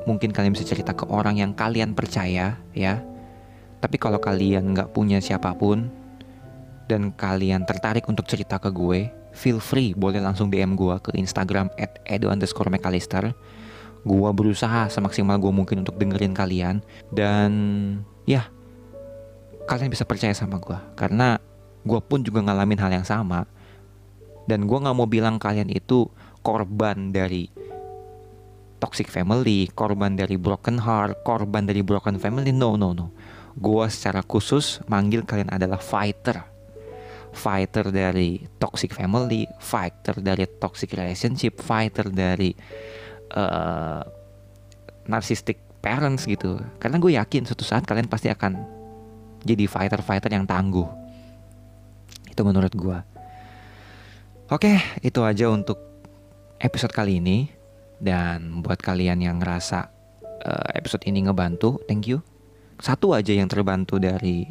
mungkin 0.08 0.32
kalian 0.32 0.56
bisa 0.56 0.64
cerita 0.64 0.96
ke 0.96 1.04
orang 1.12 1.44
yang 1.44 1.52
kalian 1.52 1.92
percaya, 1.92 2.56
ya. 2.72 3.04
Tapi 3.84 4.00
kalau 4.00 4.16
kalian 4.16 4.72
nggak 4.72 4.96
punya 4.96 5.20
siapa 5.20 5.52
pun 5.60 5.92
dan 6.88 7.12
kalian 7.14 7.68
tertarik 7.68 8.08
untuk 8.08 8.26
cerita 8.26 8.58
ke 8.58 8.72
gue, 8.72 9.12
feel 9.36 9.60
free 9.60 9.94
boleh 9.94 10.24
langsung 10.24 10.50
DM 10.50 10.74
gue 10.74 10.96
ke 11.04 11.12
Instagram 11.20 11.70
at 11.78 12.00
edu 12.08 12.32
underscore 12.32 12.72
McAllister. 12.72 13.36
Gue 14.08 14.30
berusaha 14.32 14.88
semaksimal 14.88 15.36
gue 15.38 15.52
mungkin 15.52 15.84
untuk 15.84 16.00
dengerin 16.00 16.32
kalian 16.32 16.80
dan 17.12 17.52
ya 18.24 18.48
kalian 19.68 19.92
bisa 19.92 20.08
percaya 20.08 20.32
sama 20.32 20.64
gue 20.64 20.80
karena 20.96 21.44
gue 21.84 22.00
pun 22.00 22.24
juga 22.24 22.40
ngalamin 22.40 22.80
hal 22.80 22.92
yang 23.04 23.08
sama 23.08 23.44
dan 24.48 24.64
gue 24.64 24.78
nggak 24.80 24.96
mau 24.96 25.08
bilang 25.12 25.36
kalian 25.36 25.68
itu 25.68 26.08
korban 26.40 27.12
dari 27.12 27.52
toxic 28.80 29.12
family, 29.12 29.68
korban 29.74 30.16
dari 30.16 30.40
broken 30.40 30.80
heart, 30.80 31.26
korban 31.26 31.68
dari 31.68 31.84
broken 31.84 32.22
family. 32.22 32.54
No, 32.56 32.80
no, 32.80 32.94
no. 32.94 33.12
Gue 33.58 33.90
secara 33.90 34.22
khusus 34.24 34.80
manggil 34.88 35.26
kalian 35.26 35.50
adalah 35.52 35.82
fighter. 35.82 36.57
Fighter 37.38 37.94
dari 37.94 38.42
toxic 38.58 38.98
family, 38.98 39.46
fighter 39.62 40.18
dari 40.18 40.50
toxic 40.58 40.90
relationship, 40.98 41.62
fighter 41.62 42.10
dari 42.10 42.50
uh, 43.38 44.02
narcissistic 45.06 45.62
parents 45.80 46.26
gitu. 46.26 46.58
Karena 46.82 46.98
gue 46.98 47.14
yakin 47.16 47.46
suatu 47.46 47.62
saat 47.62 47.86
kalian 47.86 48.10
pasti 48.10 48.28
akan 48.34 48.58
jadi 49.46 49.70
fighter-fighter 49.70 50.34
yang 50.34 50.50
tangguh. 50.50 50.90
Itu 52.28 52.42
menurut 52.44 52.74
gue. 52.74 53.00
Oke, 54.52 54.80
itu 55.06 55.20
aja 55.24 55.48
untuk 55.54 55.78
episode 56.60 56.92
kali 56.92 57.22
ini. 57.22 57.54
Dan 57.98 58.62
buat 58.62 58.78
kalian 58.78 59.26
yang 59.26 59.42
ngerasa 59.42 59.90
uh, 60.46 60.70
episode 60.78 61.02
ini 61.10 61.26
ngebantu, 61.26 61.82
thank 61.90 62.06
you. 62.06 62.22
Satu 62.78 63.18
aja 63.18 63.34
yang 63.34 63.50
terbantu 63.50 63.98
dari 63.98 64.46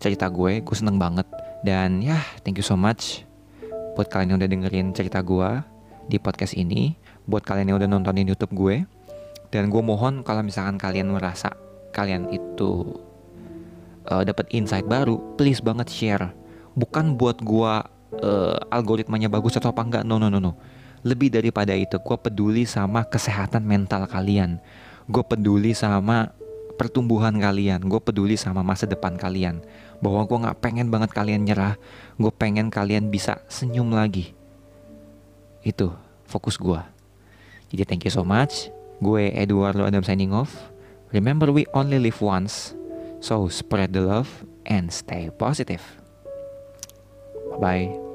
cerita 0.00 0.32
gue, 0.32 0.64
gue 0.64 0.76
seneng 0.76 0.96
banget. 0.96 1.28
Dan 1.66 1.98
ya, 1.98 2.22
thank 2.46 2.62
you 2.62 2.62
so 2.62 2.78
much 2.78 3.26
buat 3.98 4.06
kalian 4.06 4.36
yang 4.36 4.38
udah 4.38 4.50
dengerin 4.54 4.86
cerita 4.94 5.18
gue 5.18 5.50
di 6.06 6.22
podcast 6.22 6.54
ini. 6.54 6.94
Buat 7.26 7.42
kalian 7.42 7.74
yang 7.74 7.82
udah 7.82 7.90
nontonin 7.90 8.30
YouTube 8.30 8.54
gue. 8.54 8.86
Dan 9.50 9.66
gue 9.66 9.82
mohon 9.82 10.22
kalau 10.22 10.46
misalkan 10.46 10.78
kalian 10.78 11.10
merasa 11.10 11.50
kalian 11.90 12.30
itu 12.30 13.02
uh, 14.10 14.22
dapat 14.22 14.46
insight 14.54 14.86
baru, 14.86 15.18
please 15.34 15.58
banget 15.58 15.90
share. 15.90 16.30
Bukan 16.76 17.16
buat 17.16 17.40
gua 17.40 17.88
uh, 18.20 18.56
algoritmanya 18.70 19.32
bagus 19.32 19.56
atau 19.56 19.72
apa 19.72 19.82
enggak, 19.82 20.02
no 20.04 20.20
no 20.20 20.28
no 20.28 20.38
no. 20.38 20.54
Lebih 21.02 21.32
daripada 21.32 21.72
itu, 21.72 21.96
gua 22.02 22.20
peduli 22.20 22.68
sama 22.68 23.06
kesehatan 23.06 23.64
mental 23.64 24.04
kalian. 24.06 24.60
Gue 25.06 25.22
peduli 25.22 25.70
sama 25.70 26.34
pertumbuhan 26.74 27.38
kalian. 27.38 27.86
Gue 27.86 28.02
peduli 28.02 28.34
sama 28.34 28.66
masa 28.66 28.90
depan 28.90 29.14
kalian. 29.14 29.62
Bahwa 29.98 30.24
gue 30.28 30.38
nggak 30.46 30.58
pengen 30.60 30.88
banget 30.92 31.10
kalian 31.12 31.44
nyerah. 31.44 31.80
Gue 32.16 32.32
pengen 32.32 32.68
kalian 32.68 33.08
bisa 33.08 33.40
senyum 33.48 33.92
lagi. 33.92 34.36
Itu 35.66 35.92
fokus 36.26 36.56
gue. 36.56 36.78
Jadi 37.74 37.82
thank 37.84 38.02
you 38.06 38.12
so 38.12 38.22
much. 38.22 38.70
Gue 39.02 39.34
Eduardo 39.34 39.84
Adam 39.84 40.06
signing 40.06 40.32
off. 40.32 40.72
Remember 41.10 41.50
we 41.50 41.66
only 41.74 41.98
live 41.98 42.18
once. 42.22 42.74
So 43.20 43.48
spread 43.48 43.96
the 43.96 44.04
love 44.04 44.28
and 44.66 44.92
stay 44.92 45.32
positive. 45.34 45.82
Bye 47.56 48.05